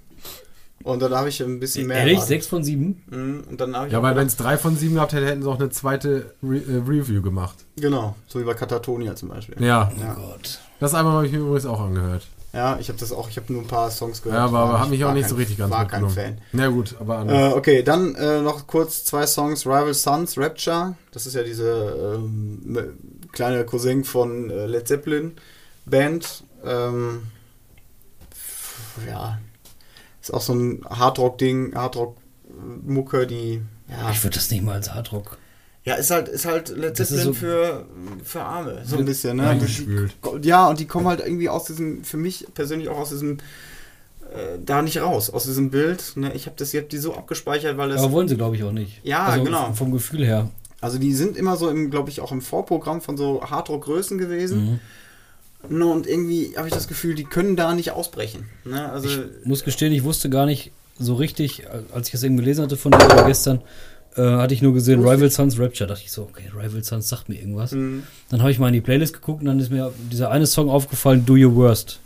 [0.84, 1.98] Und dann habe ich ein bisschen mehr.
[1.98, 2.14] Ehrlich?
[2.14, 2.30] erwartet.
[2.30, 3.04] Sechs von sieben?
[3.10, 5.42] Mhm, Und dann habe ich Ja, weil wenn es drei von sieben gehabt hätte, hätten
[5.44, 7.58] sie auch eine zweite Re äh, Review gemacht.
[7.76, 9.56] Genau, so wie bei Katatonia zum Beispiel.
[9.60, 10.60] Ja, Ja, Gott.
[10.80, 12.26] das Album habe ich mir übrigens auch angehört.
[12.54, 14.40] ja ich habe das auch, ich habe nur ein paar Songs gehört.
[14.40, 16.08] Ja, aber, aber hat mich auch nicht kein- so richtig ganz War kein.
[16.10, 16.38] Fan.
[16.54, 17.54] Na gut, aber anders.
[17.54, 19.66] Äh, okay, dann äh, noch kurz zwei Songs.
[19.66, 20.96] Rival Sons, Rapture.
[21.12, 22.78] Das ist ja diese ähm,
[23.34, 25.34] kleine Cousin von äh, Led Zeppelin
[25.90, 26.44] Band.
[26.66, 27.24] Ähm,
[29.08, 29.40] ja,
[30.22, 35.38] ist auch so ein Hardrock-Ding, Hardrock-Mucke, die ja, Ich würde das nicht mal als Hardrock.
[35.86, 37.86] ja, ist halt, ist halt Zeppelin so- für,
[38.24, 39.44] für Arme, so ein bisschen, ne?
[39.46, 40.14] Ja, Die- gespült.
[40.42, 43.38] ja, und die kommen halt irgendwie aus diesem, für mich persönlich auch aus diesem,
[44.34, 46.14] äh, da nicht raus, aus diesem Bild.
[46.18, 46.34] Ne?
[46.34, 48.02] Ich habe das jetzt die so abgespeichert, weil das.
[48.02, 49.00] Aber wollen sie, glaube ich, auch nicht.
[49.06, 49.72] Ja, also genau.
[49.74, 50.50] Vom Gefühl her.
[50.82, 54.72] Also die sind immer so im, glaube ich, auch im Vorprogramm von so Hardrock-Größen gewesen.
[54.72, 54.80] Mhm.
[55.70, 58.46] Ne, und irgendwie habe ich das Gefühl, die können da nicht ausbrechen.
[58.64, 58.90] Ne?
[58.92, 62.64] Also, Ich muss gestehen, ich wusste gar nicht so richtig, als ich das eben gelesen
[62.64, 63.62] hatte von dir gestern,
[64.16, 65.88] äh, hatte ich nur gesehen Rival Sons Rapture.
[65.88, 67.72] Dachte ich so, okay, Rival Sons sagt mir irgendwas.
[67.74, 70.48] mh, Dann habe ich mal in die Playlist geguckt und dann ist mir dieser eine
[70.48, 72.00] Song aufgefallen, Do Your Worst.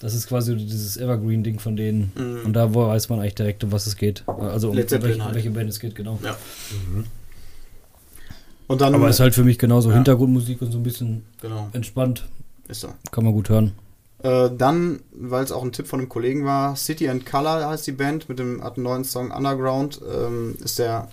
[0.00, 2.12] Das ist quasi dieses Evergreen-Ding von denen.
[2.14, 2.40] Mhm.
[2.44, 4.24] Und da weiß man eigentlich direkt, um was es geht.
[4.26, 5.34] Also um welche, halt.
[5.34, 6.18] welche Band es geht, genau.
[6.22, 6.36] ja.
[8.66, 8.94] Und dann.
[8.94, 9.94] Aber es ist halt für mich genauso Ja.
[9.96, 12.24] Hintergrundmusik und so ein bisschen genau, entspannt.
[12.68, 12.88] Ist so.
[13.10, 13.72] Kann man gut hören.
[14.22, 17.86] Äh, dann, weil es auch ein Tipp von einem Kollegen war, City and Color heißt
[17.86, 20.00] die Band mit dem hat einen neuen Song Underground.
[20.10, 21.08] Ähm, ist der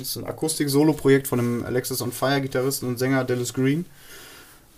[0.00, 3.86] ist ein Akustik-Solo-Projekt von dem Alexis on Fire Gitarristen und Sänger Dallas Green,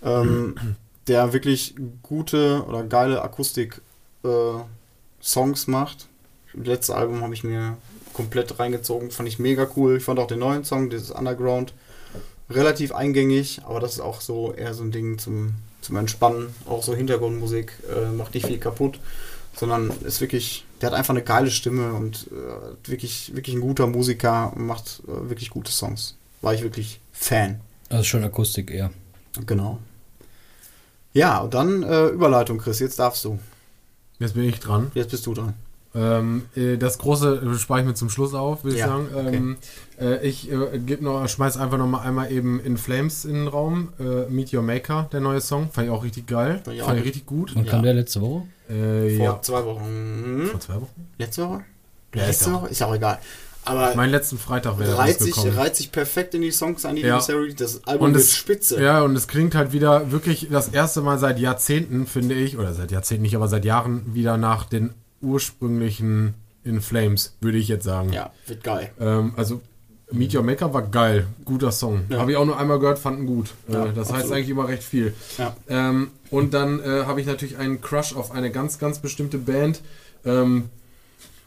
[0.02, 0.54] ähm,
[1.06, 6.08] der wirklich gute oder geile Akustik-Songs macht.
[6.54, 7.76] Das letzte Album habe ich mir
[8.12, 9.96] komplett reingezogen, fand ich mega cool.
[9.96, 11.72] Ich fand auch den neuen Song, dieses Underground,
[12.50, 16.48] relativ eingängig, aber das ist auch so eher so ein Ding zum, zum Entspannen.
[16.66, 18.98] Auch so Hintergrundmusik äh, macht nicht viel kaputt,
[19.54, 23.86] sondern ist wirklich, der hat einfach eine geile Stimme und äh, wirklich, wirklich ein guter
[23.86, 26.16] Musiker und macht äh, wirklich gute Songs.
[26.40, 27.60] War ich wirklich Fan.
[27.90, 28.90] Also schon Akustik eher.
[29.46, 29.78] Genau.
[31.12, 33.38] Ja, und dann äh, Überleitung, Chris, jetzt darfst du.
[34.18, 34.90] Jetzt bin ich dran.
[34.94, 35.54] Jetzt bist du dran.
[35.94, 39.34] Ähm, äh, das große äh, spare ich mir zum Schluss auf, würde Ja, ich sagen.
[39.34, 39.56] Ähm,
[40.02, 43.92] äh, ich äh, noch, schmeiß einfach noch mal einmal eben In Flames in den Raum.
[44.00, 45.70] Äh, Meet Your Maker, der neue Song.
[45.70, 46.60] Fand ich auch richtig geil.
[46.64, 47.56] Fand ich Fand ich richtig- richtig gut.
[47.56, 47.82] Und kam Ja.
[47.84, 48.42] der letzte Woche?
[48.68, 49.42] Äh, Vor ja.
[49.42, 50.46] zwei Wochen.
[50.50, 51.06] Vor zwei Wochen?
[51.18, 51.64] Letzte Woche?
[52.14, 52.68] Ja, Letzte Woche?
[52.68, 53.18] Ist ja auch egal.
[53.64, 57.02] Aber Mein letzten Freitag wäre reiht sich, reiht sich perfekt in die Songs ein, die
[57.02, 57.20] Ja.
[57.20, 57.54] Series.
[57.54, 58.82] Das Album Und wird es- spitze.
[58.82, 62.72] Ja, und es klingt halt wieder wirklich das erste Mal seit Jahrzehnten, finde ich, oder
[62.74, 64.90] seit Jahrzehnten nicht, aber seit Jahren wieder nach den
[65.20, 66.34] ursprünglichen
[66.64, 68.12] In Flames, würde ich jetzt sagen.
[68.12, 68.90] Ja, wird geil.
[69.00, 69.60] Ähm, also
[70.12, 72.04] Meet Your Maker war geil, guter Song.
[72.08, 72.18] Ja.
[72.18, 73.54] Habe ich auch nur einmal gehört, fanden gut.
[73.68, 74.32] Ja, äh, das heißt absolut.
[74.32, 75.14] eigentlich immer recht viel.
[75.38, 75.56] Ja.
[75.68, 79.80] Ähm, und dann äh, habe ich natürlich einen Crush auf eine ganz, ganz bestimmte Band.
[80.24, 80.70] Ähm,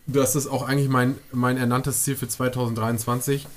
[0.08, 3.48] das ist auch eigentlich mein, mein ernanntes Ziel für 2023.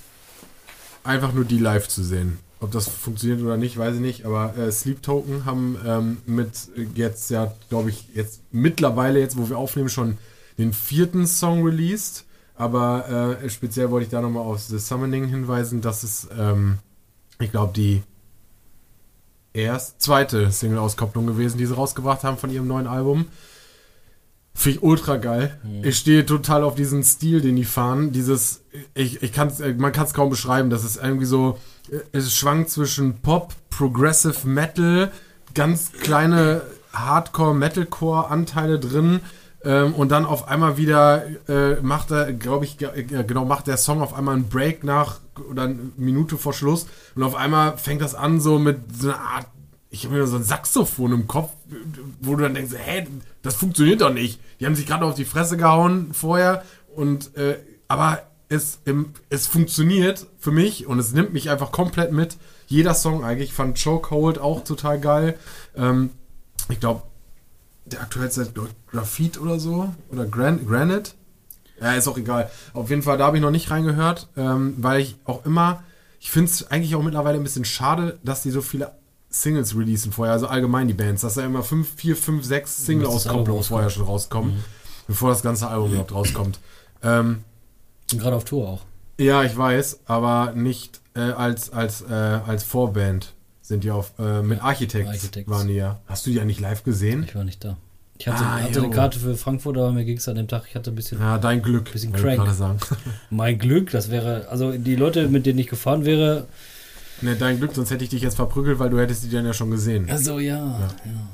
[1.05, 2.39] Einfach nur die live zu sehen.
[2.61, 4.25] Ob das funktioniert oder nicht, weiß ich nicht.
[4.25, 6.51] Aber äh, Sleep Token haben ähm, mit
[6.95, 10.19] jetzt ja, glaube ich, jetzt mittlerweile, jetzt wo wir aufnehmen, schon
[10.59, 12.25] den vierten Song released.
[12.59, 15.81] Aber äh, speziell wollte ich da nochmal auf The Summoning hinweisen.
[15.81, 16.79] Das ist, ähm,
[17.39, 18.03] ich glaube, die
[19.53, 23.27] erst zweite Single-Auskopplung gewesen, die sie rausgebracht haben von ihrem neuen Album.
[24.55, 25.57] Finde ich ultra geil.
[25.85, 28.11] Ich stehe total auf diesen Stil, den die fahren.
[28.11, 30.69] Dieses, ich, ich kann's, äh, man kann es kaum beschreiben.
[30.69, 31.59] Das ist irgendwie so,
[31.93, 35.13] äh, es schwankt zwischen Pop, Progressive Metal,
[35.55, 39.21] ganz kleine Hardcore-Metalcore-Anteile drin.
[39.65, 43.77] Ähm, und dann auf einmal wieder äh, macht er, glaube ich, äh, genau, macht der
[43.77, 46.87] Song auf einmal einen Break nach oder eine Minute vor Schluss.
[47.15, 49.47] Und auf einmal fängt das an so mit so einer Art
[49.91, 51.51] ich habe mir so ein Saxophon im Kopf,
[52.21, 53.07] wo du dann denkst, hä,
[53.43, 54.41] das funktioniert doch nicht.
[54.61, 56.63] Die haben sich gerade auf die Fresse gehauen vorher
[56.95, 62.13] und äh, aber es, im, es funktioniert für mich und es nimmt mich einfach komplett
[62.13, 62.37] mit.
[62.67, 63.51] Jeder Song eigentlich.
[63.51, 65.39] Ich fand Chokehold auch total geil.
[65.75, 66.11] Ähm,
[66.69, 67.03] ich glaube,
[67.93, 68.53] der aktuellste ist
[68.91, 69.93] Graphite oder so.
[70.11, 71.12] Oder Gran Granite.
[71.80, 72.51] Ja, ist auch egal.
[72.72, 75.82] Auf jeden Fall, da habe ich noch nicht reingehört, ähm, weil ich auch immer,
[76.18, 78.93] ich finde es eigentlich auch mittlerweile ein bisschen schade, dass die so viele
[79.30, 83.62] Singles releasen vorher, also allgemein die Bands, dass da immer fünf, vier, fünf, sechs Single-Auskopplungen
[83.62, 84.64] vorher schon rauskommen,
[85.07, 86.59] bevor das ganze Album überhaupt rauskommt.
[87.03, 87.45] Ähm,
[88.11, 88.82] gerade auf Tour auch.
[89.18, 93.34] ja, ich weiß, aber nicht äh, als, als, äh, als Vorband
[93.69, 95.51] sind die auf, äh, mit Architects, Architects.
[95.51, 96.01] waren die ja.
[96.07, 97.25] Hast du die ja nicht live gesehen?
[97.29, 97.77] Ich war nicht da.
[98.19, 98.91] Ich hatte, Ah, hatte eine.
[98.91, 101.39] Karte für Frankfurt, aber mir ging es an dem Tag, ich hatte ein bisschen Ja,
[101.39, 102.81] dein Glück, Bisschen wollte ich crank.
[103.31, 106.47] mein Glück, das wäre, also die Leute, mit denen ich gefahren wäre,
[107.21, 109.53] ne, dein Glück, sonst hätte ich dich jetzt verprügelt, weil du hättest die dann ja
[109.53, 110.09] schon gesehen.
[110.11, 110.89] also ja, ja.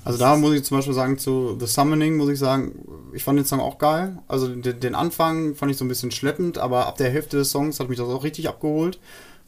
[0.04, 2.72] Also da muss ich zum Beispiel sagen, zu The Summoning muss ich sagen,
[3.14, 4.18] ich fand den Song auch geil.
[4.28, 7.50] Also den, den Anfang fand ich so ein bisschen schleppend, aber ab der Hälfte des
[7.50, 8.98] Songs hat mich das auch richtig abgeholt.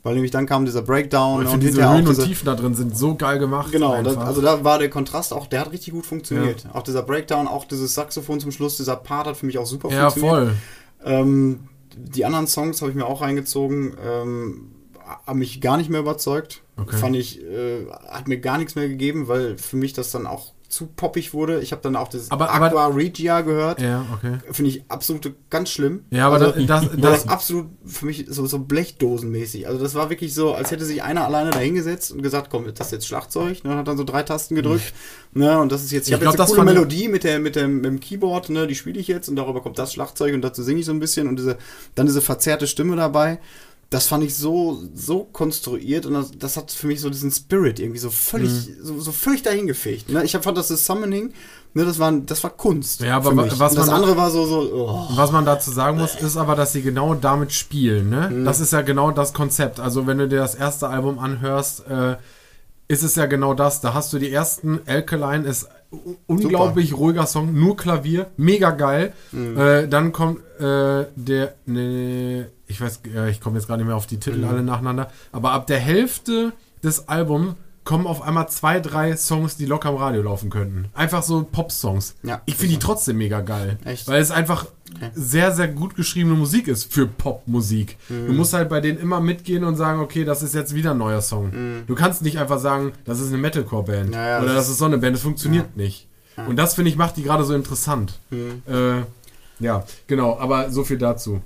[0.07, 2.77] Weil nämlich dann kam dieser Breakdown Und und diese Höhen und diese, Tiefen da drin
[2.77, 3.73] sind so geil gemacht.
[3.73, 6.65] Genau, das, also da war der Kontrast auch, der hat richtig gut funktioniert.
[6.73, 9.91] Auch dieser Breakdown, auch dieses Saxophon zum Schluss, dieser Part hat für mich auch super
[9.91, 10.55] ja, funktioniert.
[11.03, 11.13] voll.
[11.13, 11.59] Ähm,
[11.97, 14.71] die anderen Songs habe ich mir auch reingezogen, ähm,
[15.27, 16.63] haben mich gar nicht mehr überzeugt.
[16.77, 16.99] Okay.
[16.99, 20.53] Fand ich, äh, hat mir gar nichts mehr gegeben, weil für mich das dann auch
[20.77, 21.61] zu poppig wurde.
[21.61, 23.81] Ich habe dann auch das Aber- aber- Aqua Regia gehört.
[23.81, 24.39] Ja, okay.
[24.53, 26.05] Finde ich absolut ganz schlimm.
[26.11, 29.67] Ja, aber also, das- das- war das, absolut für mich so, so blechdosenmäßig.
[29.67, 32.67] Also das war wirklich so, als hätte sich einer alleine da hingesetzt und gesagt, komm,
[32.75, 33.65] das ist jetzt Schlagzeug.
[33.65, 34.93] Ne, und hat dann so drei Tasten gedrückt.
[35.33, 37.57] Ne, und das ist jetzt, ich, Ich habe jetzt eine coole Melodie mit, der, mit,
[37.57, 40.43] dem, mit dem Keyboard, ne, die spiele ich jetzt und darüber kommt das Schlagzeug und
[40.43, 41.57] dazu singe ich so ein bisschen und diese,
[41.95, 43.39] dann diese verzerrte Stimme dabei.
[43.91, 47.79] Das fand ich so, so konstruiert und das, das hat für mich so diesen Spirit
[47.79, 48.75] irgendwie so völlig, Mhm.
[48.83, 50.09] so, so völlig dahingefegt.
[50.09, 50.25] Ne?
[50.25, 51.33] Ich hab- fand das das Summoning,
[51.73, 53.01] ne, das war, das war Kunst.
[53.01, 55.09] Ja, aber was das man- andere war so, so, oh.
[55.17, 58.11] Was man dazu sagen muss, ist aber, dass sie genau damit spielen.
[58.11, 58.29] Ne?
[58.31, 58.45] Mhm.
[58.45, 59.79] Das ist ja genau das Konzept.
[59.79, 62.17] Also wenn du dir das erste Album anhörst, äh,
[62.89, 63.81] ist es ja genau das.
[63.83, 65.69] Da hast du die ersten, Alkaline ist
[66.27, 69.13] unglaublich ruhiger Song, nur Klavier, mega geil.
[69.33, 69.59] Mhm.
[69.59, 73.97] Äh, dann kommt äh, der, ne, ich weiß, äh, ich komme jetzt gar nicht mehr
[73.97, 74.21] auf die Mhm.
[74.21, 77.55] Titel alle nacheinander, aber ab der Hälfte des Albums
[77.87, 80.91] kommen auf einmal zwei, drei Songs, die locker im Radio laufen könnten.
[80.93, 82.17] Einfach so Pop-Songs.
[82.23, 83.79] Ja, ich finde die trotzdem mega geil.
[83.87, 84.07] Echt?
[84.09, 85.11] Weil es einfach Okay.
[85.15, 87.97] sehr, sehr gut geschriebene Musik ist für Popmusik.
[88.09, 88.29] Mhm.
[88.29, 90.99] Du musst halt bei denen immer mitgehen und sagen, okay, das ist jetzt wieder ein
[90.99, 91.85] neuer Song.
[91.89, 94.15] Du kannst nicht einfach sagen, das ist eine Metalcore-Band Mhm.
[94.15, 95.17] Ja, ja, oder das das ist so eine Band.
[95.17, 96.07] Das funktioniert nicht.
[96.49, 98.19] Und das, finde ich, macht die gerade so interessant.
[98.31, 98.63] Mhm.
[98.73, 99.03] Äh,
[99.59, 101.43] ja, genau, aber so viel dazu.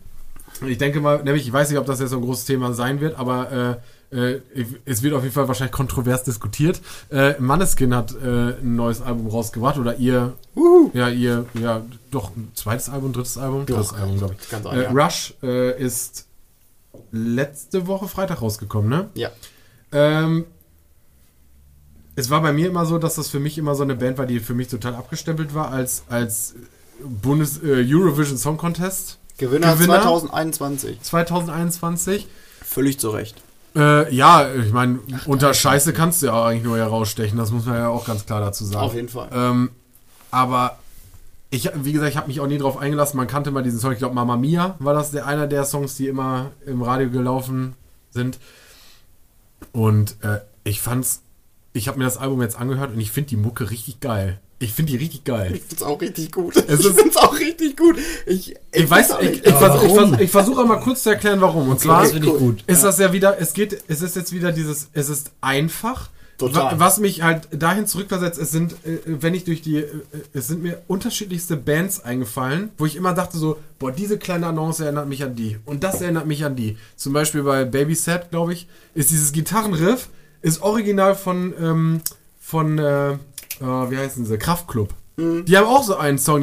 [0.66, 3.00] Ich denke mal, nämlich, ich weiß nicht, ob das jetzt so ein großes Thema sein
[3.00, 3.76] wird, aber äh,
[4.10, 6.80] es wird auf jeden Fall wahrscheinlich kontrovers diskutiert.
[7.10, 10.90] Äh, Manneskin hat äh, ein neues Album rausgebracht oder ihr, Uhu.
[10.94, 14.48] ja, ihr, ja, doch, ein zweites Album, drittes Album, drittes Album, glaube ich.
[14.48, 14.94] Ganz Äh, einfach.
[14.94, 16.26] Rush äh, ist
[17.12, 19.10] letzte Woche Freitag rausgekommen, ne?
[19.14, 19.30] Ja.
[19.92, 20.44] Ähm,
[22.16, 24.26] es war bei mir immer so, dass das für mich immer so eine Band war,
[24.26, 26.54] die für mich total abgestempelt war als, als
[27.00, 30.02] Bundes äh, Eurovision Song Contest Gewinner, Gewinner?
[30.02, 31.00] 2021.
[31.00, 32.28] 2021.
[32.62, 33.36] Völlig zu Recht.
[33.76, 37.76] Äh, ja, ich meine, unter Scheiße kannst du ja eigentlich nur herausstechen, das muss man
[37.76, 38.84] ja auch ganz klar dazu sagen.
[38.84, 39.28] Auf jeden Fall.
[39.32, 39.70] Ähm,
[40.30, 40.78] aber
[41.50, 43.16] ich, wie gesagt, ich habe mich auch nie drauf eingelassen.
[43.16, 43.92] Man kannte mal diesen Song.
[43.92, 47.74] Ich glaube, Mamma Mia war das der, einer der Songs, die immer im Radio gelaufen
[48.10, 48.38] sind.
[49.72, 51.22] Und äh, ich fand's,
[51.72, 54.40] ich habe mir das Album jetzt angehört und ich finde die Mucke richtig geil.
[54.62, 55.52] Ich finde die richtig geil.
[55.54, 56.54] Ich find's auch richtig gut.
[56.56, 57.96] Es ich ist- find's auch richtig gut.
[58.26, 59.46] Ich, Ich weiß, auch ich, nicht.
[59.46, 61.68] ich, versuch, ich, versuch, ich versuche mal kurz zu erklären, warum.
[61.70, 62.62] Und zwar finde ich gut.
[62.66, 66.10] ist das ja wieder, es geht, es ist jetzt wieder dieses, es ist einfach.
[66.36, 66.72] Total.
[66.72, 69.86] Wa- Was mich halt dahin zurückversetzt, es sind, äh, wenn ich durch die, äh,
[70.34, 74.80] es sind mir unterschiedlichste Bands eingefallen, wo ich immer dachte so, boah, diese kleine Annonce
[74.80, 76.76] erinnert mich an die und das erinnert mich an die.
[76.96, 80.08] Zum Beispiel bei Baby Set, glaube ich, ist dieses Gitarrenriff,
[80.42, 82.00] ist original von, ähm,
[82.40, 83.18] von, äh,
[83.60, 84.94] äh, wie heißen sie, Kraftklub.
[85.16, 86.40] Die haben auch so einen Song,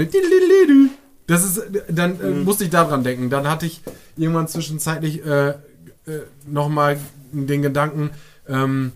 [1.28, 3.30] das ist, dann äh, musste ich daran denken.
[3.30, 3.82] Dann hatte ich
[4.15, 5.55] irgendwann zwischenzeitlich äh, äh,
[6.45, 6.99] nochmal
[7.32, 8.11] den Gedanken,
[8.47, 8.93] ähm,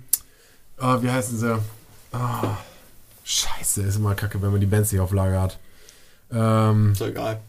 [0.78, 1.60] ah, wie heißen sie?
[2.14, 2.58] Ah,
[3.24, 5.60] scheiße, ist immer kacke, wenn man die Bands nicht auf Lager hat.
[6.32, 7.42] Ähm, Ist doch egal.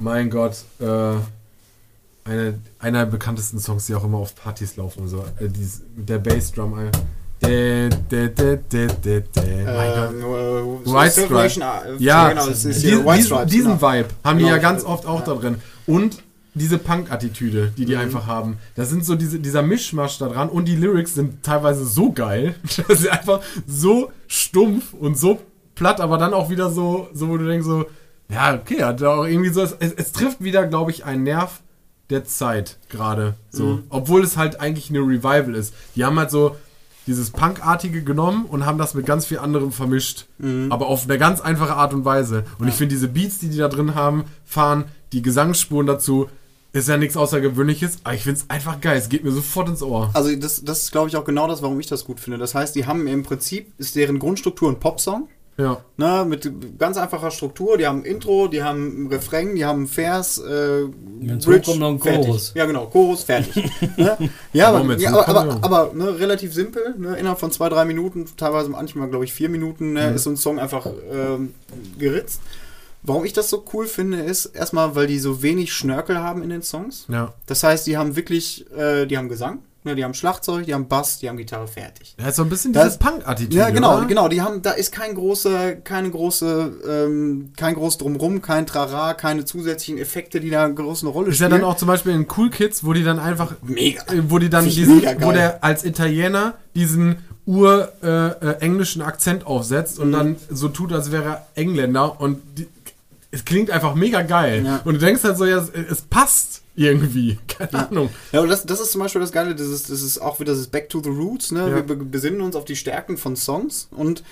[0.00, 1.14] mein Gott, äh,
[2.24, 5.24] eine, einer der bekanntesten Songs, die auch immer auf Partys laufen und so.
[5.40, 6.78] Äh, dieses, der Bassdrum.
[6.78, 6.90] Äh,
[7.42, 9.64] dä, dä, dä, dä.
[9.64, 10.10] Mein Gott.
[10.12, 11.96] Ähm, äh, White Celebration, Stripe.
[11.98, 13.52] äh, Ja, genau, das ist die, hier White diesen, Stripes.
[13.52, 13.92] diesen genau.
[13.92, 14.56] Vibe haben die Genau.
[14.56, 15.26] ja ganz oft auch Ja.
[15.26, 15.56] da drin.
[15.86, 16.22] Und
[16.54, 18.00] diese Punk-Attitüde, die die Mhm.
[18.02, 18.58] einfach haben.
[18.74, 20.48] Das sind so diese, dieser Mischmasch da dran.
[20.50, 22.54] Und die Lyrics sind teilweise so geil,
[22.88, 25.40] dass sie einfach so stumpf und so
[25.74, 27.86] platt, aber dann auch wieder so, so wo du denkst so,
[28.28, 31.60] ja, okay, hat da auch irgendwie so, es, es trifft wieder, glaube ich, einen Nerv
[32.10, 33.34] der Zeit gerade.
[33.50, 33.64] So.
[33.64, 33.82] Mhm.
[33.88, 35.72] Obwohl es halt eigentlich eine Revival ist.
[35.96, 36.56] Die haben halt so
[37.06, 40.26] dieses Punkartige genommen und haben das mit ganz viel anderem vermischt.
[40.38, 40.70] Mhm.
[40.70, 42.44] Aber auf eine ganz einfache Art und Weise.
[42.58, 46.28] Und ich finde diese Beats, die die da drin haben, fahren, die Gesangsspuren dazu,
[46.72, 48.96] ist ja nichts Außergewöhnliches, aber ich finde es einfach geil.
[48.96, 50.10] Es geht mir sofort ins Ohr.
[50.14, 52.38] Also das, das ist, glaube ich, auch genau das, warum ich das gut finde.
[52.38, 55.28] Das heißt, die haben im Prinzip, ist deren Grundstruktur ein Popsong.
[55.58, 55.84] Ja.
[55.96, 57.76] Ne, mit ganz einfacher Struktur.
[57.76, 61.78] Die haben ein Intro, die haben ein Refrain, die haben einen Vers, äh, Bridge, hochkommt,
[61.78, 62.26] noch ein fertig.
[62.26, 62.52] Chorus.
[62.54, 63.54] Ja, genau, Chorus, fertig.
[63.96, 64.16] ne?
[64.52, 66.94] Ja, aber, ja, aber, aber, aber ne, relativ simpel.
[66.96, 67.16] Ne?
[67.16, 70.36] Innerhalb von zwei, drei Minuten, teilweise manchmal, glaube ich, vier Minuten, ne, ist so ein
[70.36, 71.54] Song einfach ähm,
[71.98, 72.40] geritzt.
[73.02, 76.50] Warum ich das so cool finde, ist erstmal, weil die so wenig Schnörkel haben in
[76.50, 77.06] den Songs.
[77.08, 77.34] Ja.
[77.46, 80.88] Das heißt, die haben wirklich, äh, die haben Gesang, ne, die haben Schlagzeug, die haben
[80.88, 82.14] Bass, die haben Gitarre fertig.
[82.18, 83.56] Er hat so ein bisschen Das- diese Punk-Attitüde.
[83.56, 84.06] Ja, genau, oder?
[84.06, 84.28] genau.
[84.28, 89.44] Die haben, da ist kein große, keine große, ähm, kein groß drumrum, kein Trara, keine
[89.44, 91.60] zusätzlichen Effekte, die da eine große Rolle Ist ja spielen.
[91.62, 94.02] dann auch zum Beispiel in Cool Kids, wo die dann einfach mega.
[94.12, 99.98] äh, wo die dann diesen, wo der als Italiener diesen ur äh, äh, Akzent aufsetzt
[99.98, 100.04] Mhm.
[100.04, 102.68] und dann so tut, als wäre er Engländer und die,
[103.32, 104.62] es klingt einfach mega geil.
[104.64, 104.80] Ja.
[104.84, 107.38] Und du denkst halt so, ja, es, es passt irgendwie.
[107.48, 108.10] Keine Ahnung.
[108.32, 110.54] Ja, und das, das ist zum Beispiel das Geile, das ist, das ist auch wieder
[110.54, 111.68] das Back to the Roots, ne?
[111.68, 111.74] Ja.
[111.76, 114.22] Wir be- besinnen uns auf die Stärken von Songs und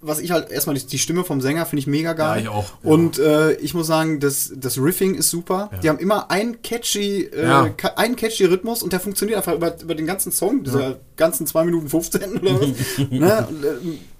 [0.00, 2.36] was ich halt erstmal die, die Stimme vom Sänger finde ich mega geil.
[2.36, 2.90] Ja, ich auch, ja.
[2.90, 5.70] Und äh, ich muss sagen, das, das Riffing ist super.
[5.72, 5.78] Ja.
[5.78, 9.94] Die haben immer einen catchy, äh, einen catchy Rhythmus und der funktioniert einfach über, über
[9.94, 12.68] den ganzen Song, diese ganzen 2 Minuten 15 oder was.
[13.10, 13.48] ne?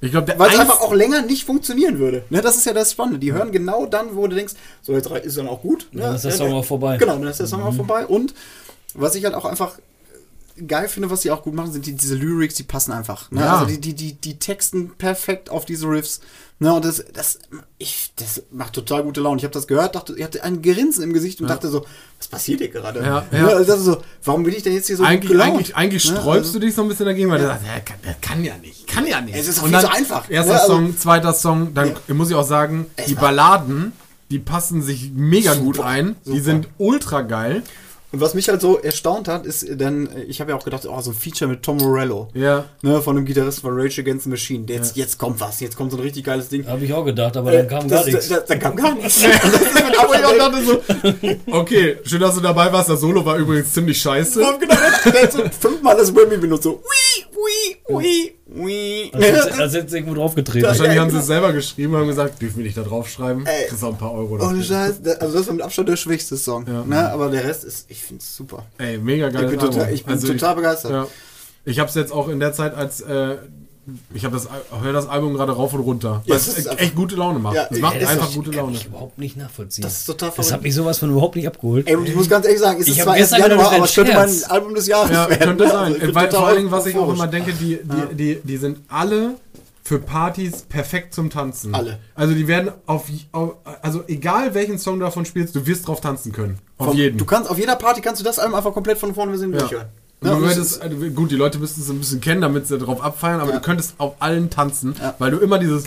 [0.00, 2.24] Ich glaube, der Weil es einfach auch länger nicht funktionieren würde.
[2.30, 3.18] Ne, das ist ja das Spannende.
[3.18, 5.88] Die hören genau dann, wo du denkst, so jetzt ist dann auch gut.
[5.92, 6.02] Ne?
[6.02, 6.96] Dann ist der Song auch vorbei.
[6.98, 8.06] Genau, dann ist der Song auch vorbei.
[8.06, 8.34] Und
[8.94, 9.78] was ich halt auch einfach
[10.66, 13.30] geil finde, was sie auch gut machen, sind die, diese Lyrics, die passen einfach.
[13.30, 13.40] Ne?
[13.40, 13.54] Ja.
[13.58, 16.20] Also die, die, die, die texten perfekt auf diese Riffs.
[16.60, 16.72] Ne?
[16.74, 17.38] Und das, das,
[17.78, 19.38] ich, das macht total gute Laune.
[19.38, 21.84] Ich habe das gehört, dachte, ich hatte ein Grinsen im Gesicht und dachte so,
[22.18, 23.00] was passiert hier gerade?
[23.00, 23.38] Ja, Ne?
[23.38, 23.46] ja.
[23.48, 25.50] Also das ist so, warum bin ich denn jetzt hier so gut eigentlich, gelaunt?
[25.52, 26.16] eigentlich, eigentlich Ne?
[26.16, 28.44] sträubst Also- du dich so ein bisschen dagegen, weil du sagst, ja, kann, das kann
[28.44, 29.36] ja nicht, kann ja nicht.
[29.36, 30.28] Es ist doch Und dann zu einfach.
[30.30, 32.14] Erster Ne, also- Song, zweiter Song, dann Ja.
[32.14, 33.92] muss ich auch sagen, die Balladen,
[34.30, 36.16] die passen sich mega Super, gut ein.
[36.26, 36.42] Die super.
[36.42, 37.62] sind ultra geil.
[38.10, 41.00] Und was mich halt so erstaunt hat, ist dann, ich habe ja auch gedacht, oh,
[41.00, 42.28] so ein Feature mit Tom Morello.
[42.32, 42.64] Ja.
[42.80, 44.64] Ne, von dem Gitarristen von Rage Against the Machine.
[44.66, 46.66] Jetzt, jetzt kommt was, jetzt kommt so ein richtig geiles Ding.
[46.66, 48.28] Habe ich auch gedacht, aber dann kam gar das, nichts.
[48.28, 49.22] das, dann kam gar nichts.
[49.22, 52.88] Mit Aber ich auch dachte so, okay, schön, dass du dabei warst.
[52.88, 54.40] Das Solo war übrigens ziemlich scheiße.
[54.40, 59.10] Und genau, der hat so fünfmal das Whammy benutzt, so, ui, ui, ui, Ui.
[59.12, 60.62] Als hätte- als hätte sie irgendwo draufgetreten.
[60.66, 61.20] Wahrscheinlich Ja, haben sie genau.
[61.20, 63.44] es selber geschrieben und haben gesagt, dürfen wir nicht da draufschreiben?
[63.46, 63.66] Ey.
[63.68, 64.62] Kriegst auch ein paar Euro Ohne dafür.
[64.64, 66.66] Scheiß, da- also das war mit Abstand der schwächste Song.
[66.66, 66.82] Ja.
[66.84, 67.10] Ne?
[67.10, 68.64] Aber der Rest ist, ich finde es super.
[68.78, 69.44] Ey, mega geil.
[69.44, 70.90] Ich bin total, ich bin total begeistert.
[70.92, 71.06] Ja.
[71.64, 73.36] Ich habe es jetzt auch in der Zeit als äh,
[74.14, 74.48] ich habe das
[74.82, 77.54] höre das Album gerade rauf und runter, Ja, weil es ist echt gute Laune macht.
[77.56, 78.76] Ja, es macht ist einfach gute Kann Laune.
[78.76, 79.82] ich überhaupt nicht nachvollziehen.
[79.82, 80.52] Das ist total Das verrückt.
[80.52, 81.88] hat mich sowas von überhaupt nicht abgeholt.
[81.88, 83.94] Ey, und ich muss ganz ehrlich sagen, es Ich ist zwar erst Januar, aber es
[83.94, 84.44] könnte mein.
[84.48, 85.40] Album des Jahres Ja, werden.
[85.40, 85.98] könnte Also sein.
[86.00, 89.34] bin weil, vor Dingen, was ich auch immer denke, die, die, die, die sind alle
[89.82, 91.74] für Partys perfekt zum Tanzen.
[91.74, 91.98] Alle.
[92.14, 96.00] Also die werden auf, auf also egal welchen Song du davon spielst, du wirst drauf
[96.02, 96.58] tanzen können.
[96.76, 97.16] Auf Vom- jeden.
[97.16, 99.54] Du kannst, auf jeder Party kannst du das Album einfach komplett von vorne bis hinten
[99.56, 99.60] Ja.
[99.60, 99.86] durchhören.
[100.22, 103.00] Ja, du hättest, also gut, die Leute müssten es ein bisschen kennen, damit sie darauf
[103.02, 103.56] abfeiern, aber Ja.
[103.58, 105.14] du könntest auf allen tanzen, Ja.
[105.18, 105.84] weil du immer dieses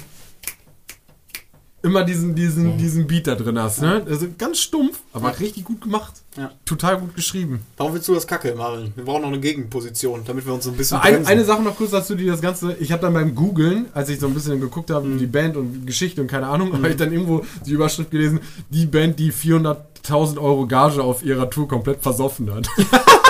[1.83, 3.81] immer diesen, diesen, diesen Beat da drin hast.
[3.81, 4.03] Ne?
[4.07, 6.13] Also ganz stumpf, aber richtig gut gemacht.
[6.37, 6.51] Ja.
[6.63, 7.61] Total gut geschrieben.
[7.75, 8.93] Warum willst du das Kacke, Marvin?
[8.95, 11.31] Wir brauchen noch eine Gegenposition, damit wir uns so ein bisschen Eine, bremsen.
[11.31, 14.19] eine Sache noch kurz dazu, die das Ganze, ich habe dann beim Googlen, als ich
[14.19, 17.11] so ein bisschen geguckt habe, die Band und Geschichte und keine Ahnung, habe ich dann
[17.11, 22.53] irgendwo die Überschrift gelesen, die Band, die 400.000 Euro Gage auf ihrer Tour komplett versoffen
[22.53, 22.67] hat.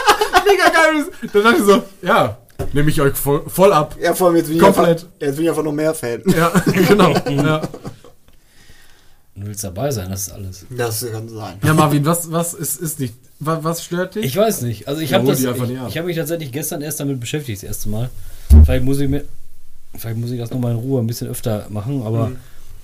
[0.52, 1.06] Mega geil.
[1.34, 2.38] Dann dachte ich so, ja,
[2.74, 3.96] nehme ich euch voll, voll ab.
[4.02, 4.88] ja, vor allem jetzt bin, ich Komplett.
[5.04, 6.22] einfach, jetzt bin ich einfach noch mehr Fan.
[6.36, 6.50] Ja,
[6.88, 7.14] genau.
[7.30, 7.62] Ja.
[9.36, 10.66] Du willst dabei sein, das ist alles.
[10.70, 11.58] Das kann sein.
[11.64, 14.26] ja, Marvin, was, was ist, ist nicht, was, was stört dich?
[14.26, 14.88] Ich weiß nicht.
[14.88, 17.90] Also ich Ja, habe Ich, ich habe mich tatsächlich gestern erst damit beschäftigt, das erste
[17.90, 18.10] Mal.
[18.66, 19.24] Vielleicht muss ich mir.
[19.98, 22.38] Vielleicht muss ich das nochmal in Ruhe ein bisschen öfter machen, aber Mhm.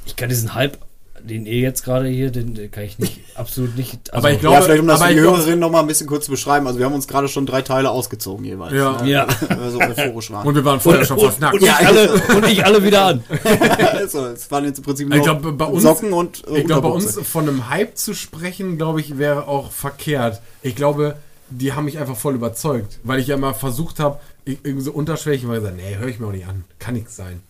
[0.05, 0.78] ich kann diesen Hype,
[1.24, 4.13] den ihr jetzt gerade hier, den den kann ich nicht, absolut nicht.
[4.13, 5.88] Also, Aber ich glaube- ja, vielleicht um das für die ich Hörerinnen noch mal ein
[5.88, 6.68] bisschen kurz zu beschreiben.
[6.68, 8.74] Also wir haben uns gerade schon drei Teile ausgezogen jeweils.
[8.74, 9.01] Ja.
[9.01, 9.09] Ne?
[9.09, 9.28] Ja.
[9.49, 10.47] Weil wir so euphorisch waren.
[10.47, 11.55] und wir waren vorher schon fast nackt.
[11.55, 13.24] und, ich alle, und ich alle wieder an.
[13.93, 16.65] also, es waren jetzt im Prinzip Ich nur glaub, bei uns- Socken und äh, Ich
[16.65, 20.41] glaube, bei uns von einem Hype zu sprechen, glaube ich, wäre auch verkehrt.
[20.61, 21.15] Ich glaube,
[21.49, 24.91] die haben mich einfach voll überzeugt, weil ich ja mal versucht habe, ich- irgendwie so
[24.91, 26.63] unterschwellig mal gesagt, nee, höre ich mir auch nicht an.
[26.79, 27.41] Kann nichts sein.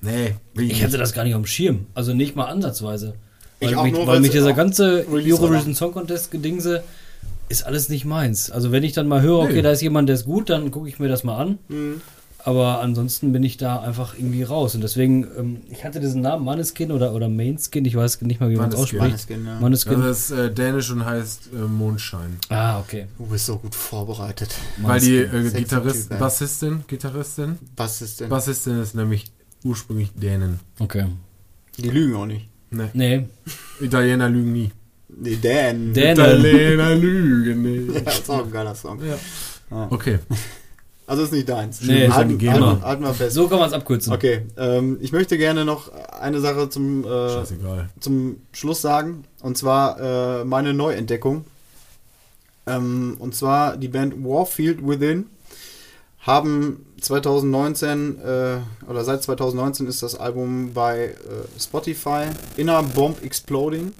[0.00, 0.84] Nee, will ich Ich nicht.
[0.84, 1.86] hatte das gar nicht auf dem Schirm.
[1.94, 3.14] Also nicht mal ansatzweise.
[3.60, 6.82] Ich Weil auch mich, nur, weil mich dieser ganze Eurovision Song Contest Gedingse
[7.48, 8.50] ist alles nicht meins.
[8.50, 9.62] Also wenn ich dann mal höre, okay, Nee.
[9.62, 11.58] da ist jemand, der ist gut, dann gucke ich mir das mal an.
[11.68, 12.00] Mhm.
[12.44, 14.74] Aber ansonsten bin ich da einfach irgendwie raus.
[14.74, 18.50] Und deswegen, ähm, ich hatte diesen Namen Maneskin oder, oder Mainskin, ich weiß nicht mal,
[18.50, 19.00] wie man es Maneskin.
[19.00, 19.28] ausspricht.
[19.30, 19.60] Maneskin, ja.
[19.60, 20.00] Maneskin.
[20.00, 22.38] Das ist äh, dänisch und heißt äh, Mondschein.
[22.48, 23.06] ah, okay.
[23.18, 24.54] Du bist so gut vorbereitet.
[24.82, 25.46] Weil die Maneskin.
[25.46, 26.18] äh, Gitarrist, Typ.
[26.18, 28.28] Bassistin, Gitarristin, Was ist denn?
[28.28, 29.24] Bassistin ist nämlich
[29.64, 30.60] ursprünglich Dänen.
[30.78, 31.06] Okay.
[31.76, 32.48] Die lügen auch nicht.
[32.70, 33.26] Ne, Nee,
[33.80, 34.70] Italiener lügen nie.
[35.08, 35.92] Die Dan.
[35.92, 36.12] Dänen.
[36.12, 37.92] Italiener lügen nie.
[37.94, 39.00] Ja, das ist auch ein geiler Song.
[39.04, 39.86] Ja.
[39.90, 40.18] Okay.
[41.10, 41.80] Also ist nicht deins.
[41.80, 42.68] Nee, halten, Gamer.
[42.68, 43.34] halten, halten wir fest.
[43.34, 44.12] so kann man es abkürzen.
[44.12, 45.90] Okay, ähm, ich möchte gerne noch
[46.20, 47.42] eine Sache zum, äh,
[47.98, 49.24] zum Schluss sagen.
[49.42, 51.46] Und zwar äh, meine Neuentdeckung.
[52.64, 55.26] Ähm, und zwar die Band Warfield Within
[56.20, 58.58] haben 2019 äh,
[58.88, 61.14] oder seit 2019 ist das Album bei äh,
[61.60, 63.94] Spotify Inner Bomb Exploding.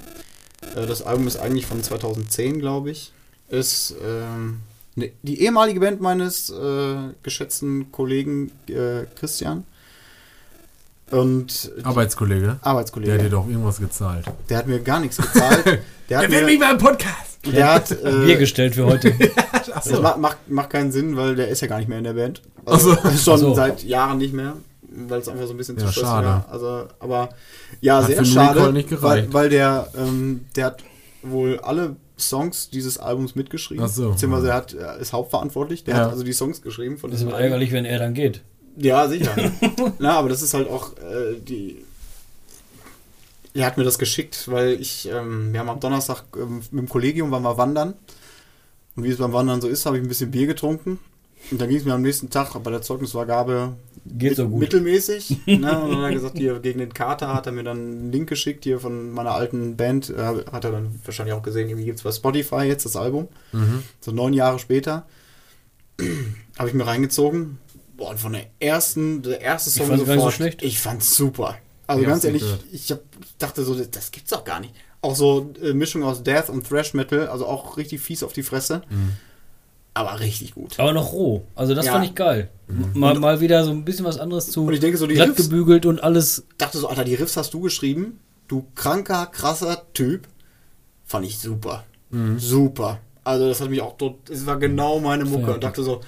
[0.77, 3.13] Äh, das Album ist eigentlich von 2010, glaube ich.
[3.49, 4.61] Ist ähm,
[4.97, 9.64] die ehemalige Band meines äh, geschätzten Kollegen äh, Christian.
[11.11, 13.12] Und die Arbeitskollege, der Arbeitskollege.
[13.14, 14.26] hat dir doch irgendwas gezahlt.
[14.49, 15.80] Der hat mir gar nichts gezahlt.
[16.09, 17.38] Der hat, mir, beim Podcast.
[17.47, 19.12] der hat Bier äh, gestellt für heute.
[19.74, 22.14] das macht, macht, macht keinen Sinn, weil der ist ja gar nicht mehr in der
[22.14, 22.43] Band.
[22.66, 22.97] Ach so.
[22.97, 23.55] Schon so.
[23.55, 26.26] seit Jahren nicht mehr, weil es einfach so ein bisschen Ja, zu schade.
[26.26, 26.47] war.
[26.51, 27.28] Also, aber
[27.80, 29.28] ja, Hat sehr schade, Recall nicht gereicht.
[29.32, 30.82] weil, weil der, ähm, der hat
[31.22, 33.85] wohl alle Songs dieses Albums mitgeschrieben.
[33.85, 34.11] Ach so.
[34.11, 35.85] Beziehungsweise er hat, er ist hauptverantwortlich.
[35.85, 36.01] Der Ja.
[36.05, 37.45] hat also die Songs geschrieben von Das wird Album.
[37.45, 38.43] ärgerlich, wenn er dann geht.
[38.77, 39.35] Ja, sicher.
[39.99, 41.85] Na, aber das ist halt auch äh, die.
[43.53, 46.89] Er hat mir das geschickt, weil ich, ähm, wir haben am Donnerstag ähm, mit dem
[46.89, 47.95] Kollegium waren wir wandern.
[48.97, 50.99] Und wie es beim Wandern so ist, habe ich ein bisschen Bier getrunken.
[51.51, 53.73] Und dann ging es mir am nächsten Tag bei der Zeugnisvergabe
[54.07, 54.61] Geht so gut.
[54.61, 55.38] mittelmäßig.
[55.46, 55.55] ne?
[55.57, 58.28] Und dann hat er gesagt, hier gegen den Kater hat er mir dann einen Link
[58.28, 60.11] geschickt, hier von meiner alten Band.
[60.11, 63.28] Äh, hat er dann wahrscheinlich auch gesehen, irgendwie gibt es bei Spotify jetzt das Album.
[63.53, 63.82] Mhm.
[64.01, 65.07] So neun Jahre später
[66.59, 67.59] habe ich mir reingezogen.
[67.96, 70.62] Boah, und von der ersten, der erste Song fand's gar nicht so schlecht.
[70.62, 71.59] Ich fand's super.
[71.86, 73.01] Also Ich ganz ehrlich, ich hab,
[73.38, 74.72] dachte so, das, das gibt's doch gar nicht.
[75.03, 78.42] Auch so äh, Mischung aus Death und Thrash Metal, also auch richtig fies auf die
[78.42, 78.82] Fresse.
[78.88, 79.12] Mhm.
[79.95, 80.78] Aber richtig gut.
[80.78, 81.43] Aber noch roh.
[81.57, 81.93] Also das Ja.
[81.93, 82.49] fand ich geil.
[82.95, 84.64] Mal, mal wieder so ein bisschen was anderes zu.
[84.64, 86.45] Und ich denke so, die glatt Riffs, gebügelt und alles.
[86.59, 88.20] dachte so, Alter, die Riffs hast du geschrieben.
[88.47, 90.28] Du kranker, krasser Typ.
[91.05, 91.84] Fand ich super.
[92.11, 92.38] Mhm.
[92.38, 92.99] Super.
[93.24, 95.47] Also das hat mich auch dort, es war genau meine Mucke.
[95.47, 95.55] Fair.
[95.55, 96.01] Und dachte so,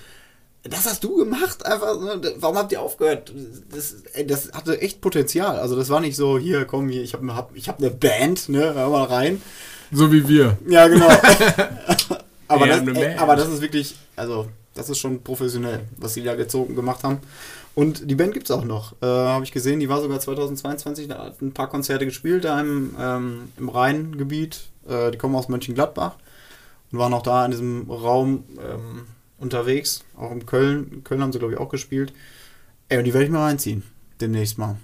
[0.65, 2.21] das hast du gemacht, einfach, ne?
[2.37, 3.33] warum habt ihr aufgehört?
[3.73, 3.97] Das,
[4.29, 5.59] das hatte echt Potenzial.
[5.59, 8.49] Also das war nicht so, hier, komm, hier, ich habe hab, ich hab eine Band,
[8.49, 9.43] ne, hör mal rein.
[9.91, 10.57] So wie wir.
[10.69, 11.09] Ja, genau.
[12.55, 16.23] aber, das, eine ey, aber das ist wirklich, also Das ist schon professionell, was sie
[16.23, 17.19] da gezogen gemacht haben.
[17.75, 18.93] Und die Band gibt es auch noch.
[19.03, 22.61] Äh, Habe ich gesehen, die war sogar 2022, da hat ein paar Konzerte gespielt, da
[22.61, 24.69] im, ähm, im Rheingebiet.
[24.89, 26.17] Äh, die kommen aus Mönchengladbach
[26.91, 29.07] und waren auch da in diesem Raum ähm,
[29.39, 30.05] unterwegs.
[30.17, 30.91] Auch in Köln.
[30.93, 32.13] In Köln haben sie, glaube ich, auch gespielt.
[32.89, 33.83] Ey, und die werde ich mal reinziehen.
[34.21, 34.77] Demnächst mal.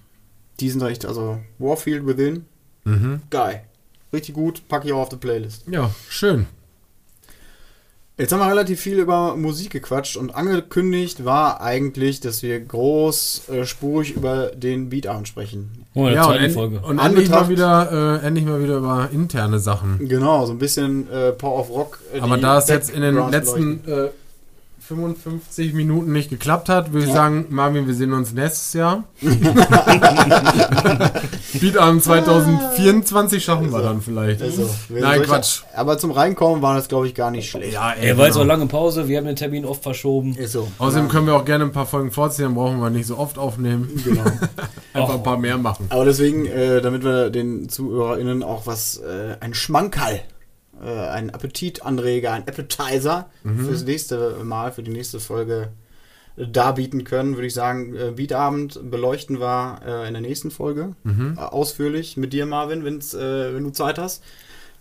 [0.60, 2.44] Die sind echt, also Warfield Within,
[2.84, 3.20] Mhm.
[3.30, 3.64] geil.
[4.12, 5.64] Richtig gut, packe ich auch auf die Playlist.
[5.68, 6.46] Ja, schön.
[8.18, 13.42] Jetzt haben wir relativ viel über Musik gequatscht und angekündigt war eigentlich, dass wir groß
[13.48, 15.86] äh, über den Beatabend sprechen.
[15.94, 16.80] Oh, eine ja, und, zweite Folge.
[16.80, 20.08] und endlich mal wieder, äh, endlich mal wieder über interne Sachen.
[20.08, 22.00] Genau, so ein bisschen äh, Power of Rock.
[22.12, 24.08] äh, Aber da es jetzt in den letzten äh,
[24.88, 27.16] 55 Minuten nicht geklappt hat, würde ich Ja.
[27.16, 29.04] sagen, Marvin, wir sehen uns nächstes Jahr.
[31.60, 34.40] Beatabend 2024 schaffen wir dann vielleicht.
[34.42, 35.62] Also, Nein, Quatsch.
[35.76, 37.74] Aber zum Reinkommen war das, glaube ich, gar nicht schlecht.
[37.74, 38.44] Ja, Er war jetzt genau.
[38.44, 40.34] auch lange Pause, wir haben den Termin oft verschoben.
[40.36, 40.68] Ist so.
[40.78, 43.18] Außerdem Ja, können wir auch gerne ein paar Folgen vorziehen, dann brauchen wir nicht so
[43.18, 43.90] oft aufnehmen.
[44.04, 44.22] Genau.
[44.94, 45.14] Einfach Ach.
[45.16, 45.86] ein paar mehr machen.
[45.90, 50.20] Aber deswegen, äh, damit wir den ZuhörerInnen auch was, äh, ein Schmankerl,
[50.82, 55.70] äh, ein Appetitanreger, ein Appetizer fürs nächste Mal, für die nächste Folge
[56.36, 60.94] äh, darbieten können, würde ich sagen, äh, Beatabend beleuchten wir äh, in der nächsten Folge
[61.04, 64.22] äh, ausführlich mit dir, Marvin, wenn's, äh, wenn du Zeit hast.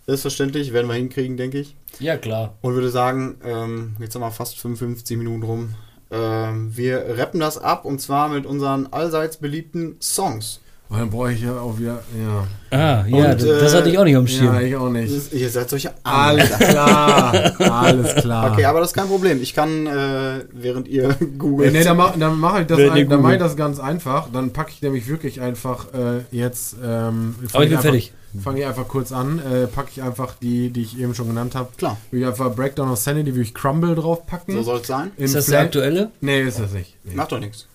[0.06, 1.76] Selbstverständlich, werden wir hinkriegen, denke ich.
[2.00, 2.56] Ja, klar.
[2.62, 5.74] Und würde sagen, ähm, jetzt haben wir fast 55 Minuten rum.
[6.10, 10.60] Ähm, wir rappen das ab und zwar mit unseren allseits beliebten Songs.
[10.90, 12.46] Weil dann brauche ich ja auch wieder, ja.
[12.70, 14.54] Ah, ja, Und, das, das äh, hatte ich auch nicht am Schirm.
[14.54, 15.14] Ja, ich auch nicht.
[15.14, 16.64] Das- Ihr seid solche Alles Arme.
[16.70, 18.52] klar, alles klar.
[18.52, 19.42] Okay, aber das ist kein Problem.
[19.42, 21.74] Ich kann, äh, während ihr googelt.
[21.74, 24.28] nee, dann, mach, dann mache ich, das ein, dann mach ich das ganz einfach.
[24.32, 26.76] Dann packe ich nämlich wirklich einfach äh, jetzt.
[26.82, 28.12] Ähm, Aber ich bin einfach, fertig.
[28.42, 29.40] Fange ich einfach kurz an.
[29.40, 31.68] Äh, packe ich einfach die, die ich eben schon genannt habe.
[31.76, 34.54] Klar, Will ich einfach Breakdown of Sanity, will ich Crumble draufpacken.
[34.54, 35.10] so soll es sein.
[35.18, 36.10] In Ist das Fla- der aktuelle?
[36.22, 36.94] Nee, ist das nicht.
[37.04, 37.14] Nee.
[37.14, 37.66] Macht doch nichts.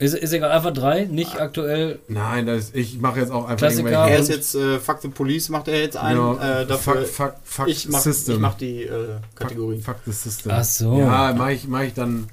[0.00, 1.98] Ist, ist egal, einfach drei, nicht aktuell.
[2.08, 3.90] Nein, das ist, ich mache jetzt auch einfach Klassiker.
[4.08, 6.16] Er ist jetzt äh, Fuck the Police, macht er jetzt ein.
[6.16, 8.34] Genau, Äh, dafür, fuck, fuck, fuck ich mach, System.
[8.36, 9.82] Ich mach die äh, Kategorien.
[9.82, 10.52] Fuck, fuck the System.
[10.52, 10.98] Ach so.
[10.98, 12.28] Ja, mache ich, mach ich dann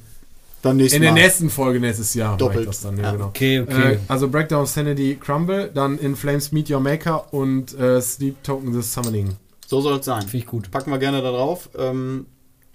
[0.62, 1.22] Dann nächstes in der Mal.
[1.22, 2.38] nächsten Folge nächstes Jahr.
[2.38, 2.70] Doppelt.
[2.70, 3.12] das dann, ja, Ja.
[3.12, 3.26] genau.
[3.28, 3.94] Okay, okay.
[3.96, 8.42] Äh, also Breakdown of Sanity Crumble, dann In Flames Meet Your Maker und äh, Sleep
[8.44, 9.36] Token The Summoning.
[9.66, 10.22] So soll es sein.
[10.22, 10.72] Finde ich gut.
[10.72, 11.68] Packen wir gerne da drauf.
[11.78, 12.28] Ähm,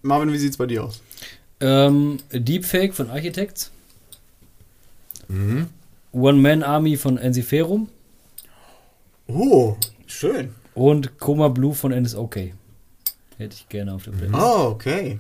[0.03, 1.01] Marvin, wie sieht's bei dir aus?
[1.61, 3.70] Ähm, Deepfake von Architects.
[5.33, 5.66] Mhm.
[6.12, 7.89] One Man Army von Ensiferum.
[9.28, 9.76] Oh,
[10.07, 10.51] schön.
[10.74, 12.37] Und Coma Blue von NSOK.
[12.37, 14.35] Hätte ich gerne auf der Playlist.
[14.39, 15.18] Oh, okay.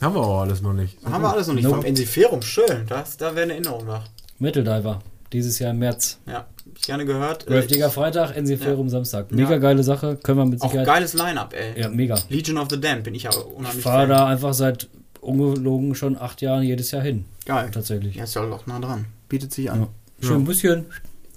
[0.00, 0.98] Haben wir auch alles noch nicht.
[1.04, 1.64] Haben wir alles noch nicht.
[1.64, 1.76] Nope.
[1.76, 2.86] Vom Ensiferum, schön.
[2.88, 4.04] Das, da wäre eine Erinnerung nach.
[4.38, 5.00] Metal Diver.
[5.32, 6.18] Dieses Jahr im März.
[6.26, 6.46] Ja, hab
[6.76, 7.46] ich gerne gehört.
[7.46, 9.30] Grave Äh, Digger Freitag, Ensiferum Samstag.
[9.30, 9.36] Ja.
[9.36, 10.16] Mega geile Sache.
[10.16, 10.86] Können wir mit auch Sicherheit.
[10.86, 11.80] geiles Line-Up, ey.
[11.80, 12.18] Ja, mega.
[12.28, 14.08] Legion of the Damned bin ich aber Ich unheimlich fahre Fan.
[14.10, 14.88] da einfach seit
[15.22, 17.24] ungelogen schon acht Jahren jedes Jahr hin.
[17.46, 17.70] Geil.
[17.72, 18.16] Tatsächlich.
[18.16, 19.06] Ja, ist ja auch nah dran.
[19.28, 19.80] Bietet sich an.
[19.80, 19.88] Ja.
[20.28, 20.84] Schön ein bisschen.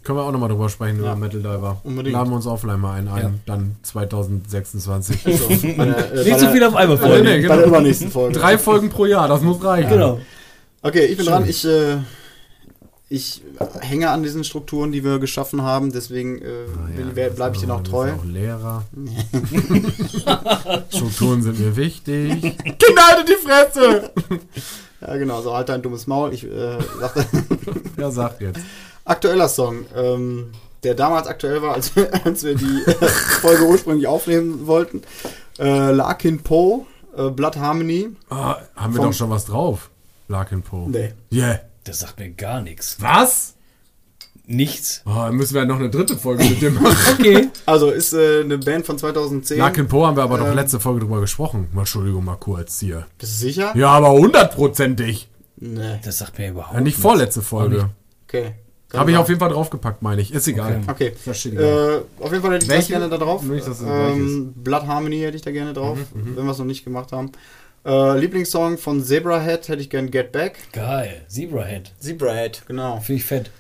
[0.03, 1.13] Können wir auch nochmal drüber sprechen Ja.
[1.13, 1.81] über Metal Diver.
[1.83, 2.13] Unbedingt.
[2.13, 3.31] Laden wir uns offline mal ein, ein Ja.
[3.47, 5.21] dann 2026.
[5.25, 7.23] So, bei der, äh, Nicht bei so viel auf einmal, Nee, Freunde.
[7.23, 7.55] nee, Bei genau.
[7.55, 8.37] der übernächsten Folge.
[8.39, 9.89] Drei Folgen pro Jahr, das muss reichen.
[9.89, 10.19] Genau.
[10.83, 11.33] Okay, ich bin Schön.
[11.33, 11.49] dran.
[11.49, 11.97] Ich, äh,
[13.07, 13.43] ich
[13.81, 15.91] hänge an diesen Strukturen, die wir geschaffen haben.
[15.91, 16.45] Deswegen äh,
[16.75, 18.11] Ah, bin- bleibe ich dir noch treu.
[18.13, 18.83] Auch Lehrer.
[20.89, 22.41] Strukturen sind mir wichtig.
[22.41, 24.11] Kinder, haltet die Fresse!
[25.01, 25.41] Ja, genau.
[25.41, 26.33] So halt dein dummes Maul.
[26.33, 27.25] Ich äh, sagte,
[27.97, 28.61] Ja, sag jetzt.
[29.03, 30.47] aktueller Song, ähm,
[30.83, 32.93] der damals aktuell war, als, wir- als wir die äh,
[33.41, 35.01] Folge ursprünglich aufnehmen wollten.
[35.59, 36.85] Äh, Larkin Poe,
[37.15, 38.09] äh, Blood Harmony.
[38.29, 39.89] Ah, haben wir doch schon was drauf.
[40.27, 40.89] Larkin Poe.
[40.89, 41.13] Nee.
[41.31, 41.59] Yeah.
[41.85, 42.97] Das sagt mir gar nichts.
[42.99, 43.53] Was?
[44.47, 45.01] Nichts.
[45.05, 46.95] Oh, dann müssen wir noch eine dritte Folge mit dem machen.
[47.19, 47.47] Okay.
[47.65, 49.57] Also ist äh, eine Band von 2010.
[49.57, 50.53] Larkin Poe haben wir aber doch Ähm.
[50.55, 51.67] letzte Folge drüber gesprochen.
[51.73, 53.07] Mal, Entschuldigung, mal kurz hier.
[53.17, 53.75] Bist du sicher?
[53.75, 55.29] Ja, aber hundertprozentig.
[55.57, 55.99] Nee.
[56.03, 57.01] Das sagt mir überhaupt Ja, nicht nichts.
[57.01, 57.89] vorletzte Folge.
[58.27, 58.53] Okay.
[58.93, 60.31] Habe ich auf jeden Fall draufgepackt, meine ich.
[60.33, 60.81] Ist egal.
[60.87, 61.13] Okay.
[61.33, 62.03] Steht egal.
[62.19, 62.93] Äh, auf jeden Fall hätte ich Welche?
[62.93, 63.41] das gerne da drauf.
[63.43, 66.83] Nicht, ähm, Blood Harmony hätte ich da gerne drauf, Mhm, wenn wir es noch nicht
[66.85, 67.31] gemacht haben.
[67.85, 70.57] Äh, Lieblingssong von Zebrahead hätte ich gerne Get Back.
[70.71, 71.21] Geil.
[71.27, 71.91] Zebrahead.
[71.99, 72.99] Zebrahead, genau.
[72.99, 73.51] Finde ich fett.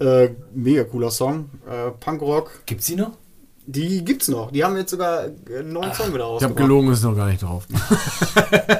[0.00, 1.50] Äh, mega cooler Song.
[1.68, 2.62] Äh, Punkrock.
[2.66, 3.12] Gibt's die noch?
[3.66, 4.50] Die gibt's noch.
[4.50, 6.56] Die haben jetzt sogar einen neuen Song wieder Ich habe rausgebracht.
[6.56, 7.66] gelogen, ist noch gar nicht drauf.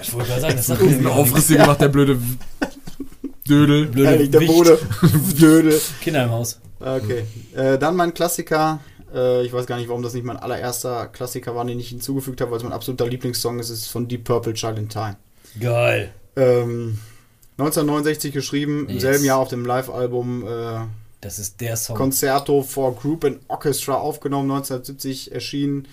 [0.02, 2.18] Ich wollte gerade sagen, das sagt Einen Aufriss hier gemacht, der blöde
[3.48, 3.86] Dödel.
[3.86, 4.52] Blöde Ehrlich, der Wicht.
[4.52, 4.78] Bode.
[5.40, 5.80] Dödel.
[6.00, 6.60] Kinder im Haus.
[6.80, 7.24] Okay.
[7.54, 8.80] Äh, dann mein Klassiker.
[9.14, 12.40] Äh, ich weiß gar nicht, warum das nicht mein allererster Klassiker war, den ich hinzugefügt
[12.40, 13.70] habe, weil es mein absoluter Lieblingssong ist.
[13.70, 15.16] Es ist von Deep Purple, Child in Time.
[15.60, 16.12] Geil.
[16.36, 16.98] Ähm,
[17.58, 19.02] 1969 geschrieben, im Yes.
[19.02, 20.80] selben Jahr auf dem Live-Album äh,
[21.20, 21.96] Das ist der Song.
[21.96, 25.86] Concerto for Group and Orchestra aufgenommen, 1970 erschienen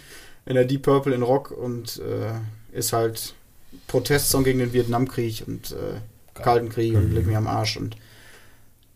[0.45, 3.34] in der Deep Purple in Rock und äh, ist halt
[3.88, 5.99] Protestsong gegen den Vietnamkrieg und äh,
[6.41, 7.97] Kalten Krieg und Leck mir am Arsch und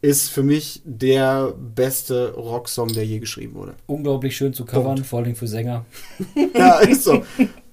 [0.02, 3.74] ist für mich der beste Rocksong, der je geschrieben wurde.
[3.86, 5.06] Unglaublich schön zu covern, Punkt.
[5.08, 5.86] vor allem für Sänger.
[6.56, 7.24] ja, ist so.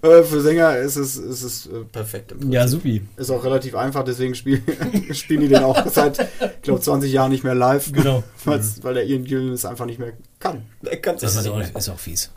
[0.01, 2.33] Äh, Für Sänger ist es, ist es äh, perfekt.
[2.49, 3.03] Ja, supi.
[3.17, 4.63] Ist auch relativ einfach, deswegen spiel,
[5.13, 7.91] spielen die den auch seit, ich glaube, 20 Jahren nicht mehr live.
[7.93, 8.23] Genau.
[8.45, 10.63] Weil's- Weil der Ian Gillen es einfach nicht mehr kann.
[10.85, 12.31] Er kann es Das ist nicht auch, ist auch fies.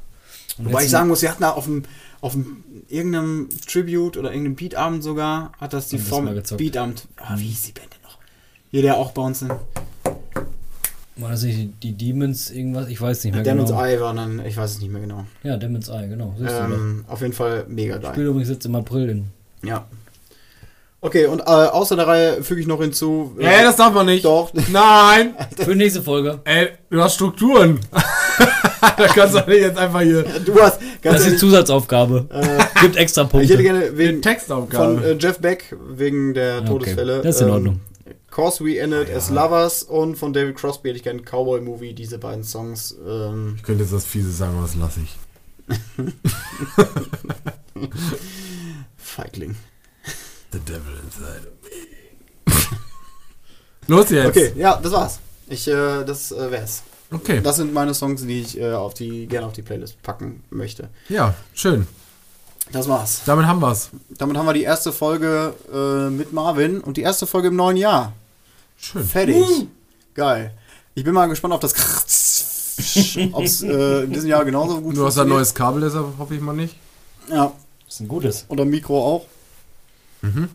[0.58, 1.84] Und Wobei ich sagen muss, sie hatten da auf dem,
[2.20, 6.26] auf dem irgendeinem Tribute oder irgendeinem Beatabend sogar, hat das die Form.
[6.58, 7.08] Beatabend.
[7.18, 8.01] Ah, wie hieß die Band denn
[8.72, 8.80] noch?
[8.80, 9.50] Hier, der auch bei uns in
[11.18, 12.88] War das nicht die Demons irgendwas?
[12.88, 13.84] Ich weiß nicht mehr Demon's genau.
[13.84, 15.26] Eye war dann, ich weiß es nicht mehr genau.
[15.44, 16.34] Ja, Demon's Eye, genau.
[16.42, 18.12] Ähm, auf jeden Fall mega geil.
[18.14, 19.26] Spielt übrigens jetzt im April in.
[19.68, 19.86] Ja.
[21.04, 23.36] Okay, und äh, außer der Reihe füge ich noch hinzu.
[23.40, 24.24] äh, Ey, das darf man nicht.
[24.24, 24.52] Doch.
[24.72, 25.34] Nein!
[25.58, 26.40] Für die nächste Folge.
[26.44, 27.80] Ey, du hast Strukturen.
[28.82, 32.28] da kannst du nicht jetzt einfach hier Du hast ganz Das ist die Zusatzaufgabe.
[32.32, 33.64] äh, Gibt extra ich hätte Punkte.
[33.64, 34.96] gerne wegen, Textaufgabe.
[35.00, 37.22] von äh, Jeff Beck wegen der Okay, Todesfälle.
[37.24, 37.80] das ist in Ordnung.
[38.32, 42.18] Cause We Ended as Lovers und von David Crosby hätte ich gerne Cowboy Movie, diese
[42.18, 42.96] beiden Songs.
[43.06, 45.18] Ähm, ich könnte jetzt das fiese sagen, aber das lasse ich.
[48.98, 49.58] Feigling.
[50.54, 51.70] The devil inside of me.
[53.88, 54.30] Los jetzt.
[54.30, 55.20] Okay, ja, das war's.
[55.50, 56.84] Ich, äh, das äh, wär's.
[57.12, 57.42] Okay.
[57.42, 60.88] Das sind meine Songs, die ich äh, auf die, gerne auf die Playlist packen möchte.
[61.10, 61.86] Ja, schön.
[62.72, 63.24] Das war's.
[63.26, 63.90] Damit haben wir's.
[64.18, 67.76] Damit haben wir die erste Folge äh, mit Marvin und die erste Folge im neuen
[67.76, 68.14] Jahr.
[68.82, 69.04] Schön.
[69.06, 69.68] Fertig.
[70.14, 70.52] Geil.
[70.96, 71.74] Ich bin mal gespannt auf das
[73.34, 76.36] ob es äh, in diesem Jahr genauso gut Du hast ein neues Kabel, deshalb hoffe
[76.36, 76.76] ich mal nicht.
[77.30, 77.54] Ja,
[77.86, 78.46] Das ist ein gutes.
[78.48, 79.26] und ein Mikro auch.
[80.22, 80.50] Mhm.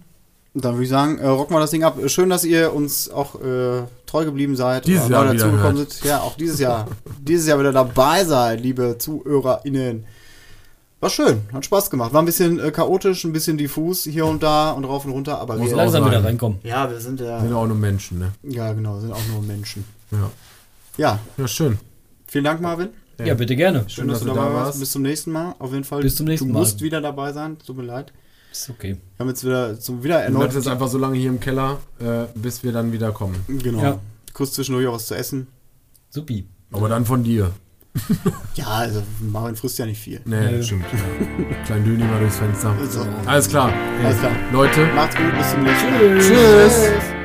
[0.55, 1.99] Und dann würde ich sagen, äh, rocken wir das Ding ab.
[2.07, 4.87] Schön, dass ihr uns auch äh, treu geblieben seid.
[4.87, 6.05] Dieses oder Jahr dazugekommen seid.
[6.05, 6.89] Ja, auch dieses Jahr.
[7.21, 10.07] dieses Jahr wieder dabei seid, liebe ZuhörerInnen.
[11.01, 12.13] War schön, hat Spaß gemacht.
[12.15, 15.39] War ein bisschen äh, chaotisch, ein bisschen diffus hier und da und rauf und runter,
[15.39, 16.11] aber Muss wir, auch Langsam sein.
[16.13, 16.59] wieder reinkommen.
[16.63, 18.33] ja, wir sind ja, Sind auch nur Menschen, ne?
[18.43, 19.85] ja genau, sind auch nur Menschen.
[20.11, 20.31] Ja.
[20.97, 21.79] Ja, Ja, schön.
[22.27, 22.89] vielen Dank, Marvin.
[23.23, 23.85] Ja, bitte gerne.
[23.89, 24.79] Schön, dass, du dabei warst.
[24.81, 25.55] Bis zum nächsten Mal.
[25.59, 26.03] Auf jeden Fall.
[26.03, 26.61] Bis zum nächsten du Mal.
[26.61, 27.57] musst wieder dabei sein.
[27.67, 28.13] Tut mir leid.
[28.53, 28.93] Ist okay.
[29.17, 30.41] Wir haben jetzt wieder zum wieder Du erneut.
[30.41, 33.37] bleibst jetzt einfach so lange hier im Keller, äh, bis wir dann wieder kommen.
[33.49, 33.81] Genau.
[33.83, 33.99] Ja.
[34.35, 35.47] Kurz zwischendurch auch was zu essen.
[36.11, 36.47] Supi.
[36.73, 37.53] Aber dann von dir.
[38.55, 40.21] Ja, also Marvin frisst ja nicht viel.
[40.25, 40.85] Nee, stimmt.
[41.67, 42.75] Klein Döni mal durchs Fenster.
[42.81, 43.73] Also, Alles klar.
[44.03, 44.33] Alles klar.
[44.53, 46.19] Leute, macht's gut, bis zum nächsten Mal.
[46.19, 46.29] Tschüss.
[46.29, 47.16] Tschüss.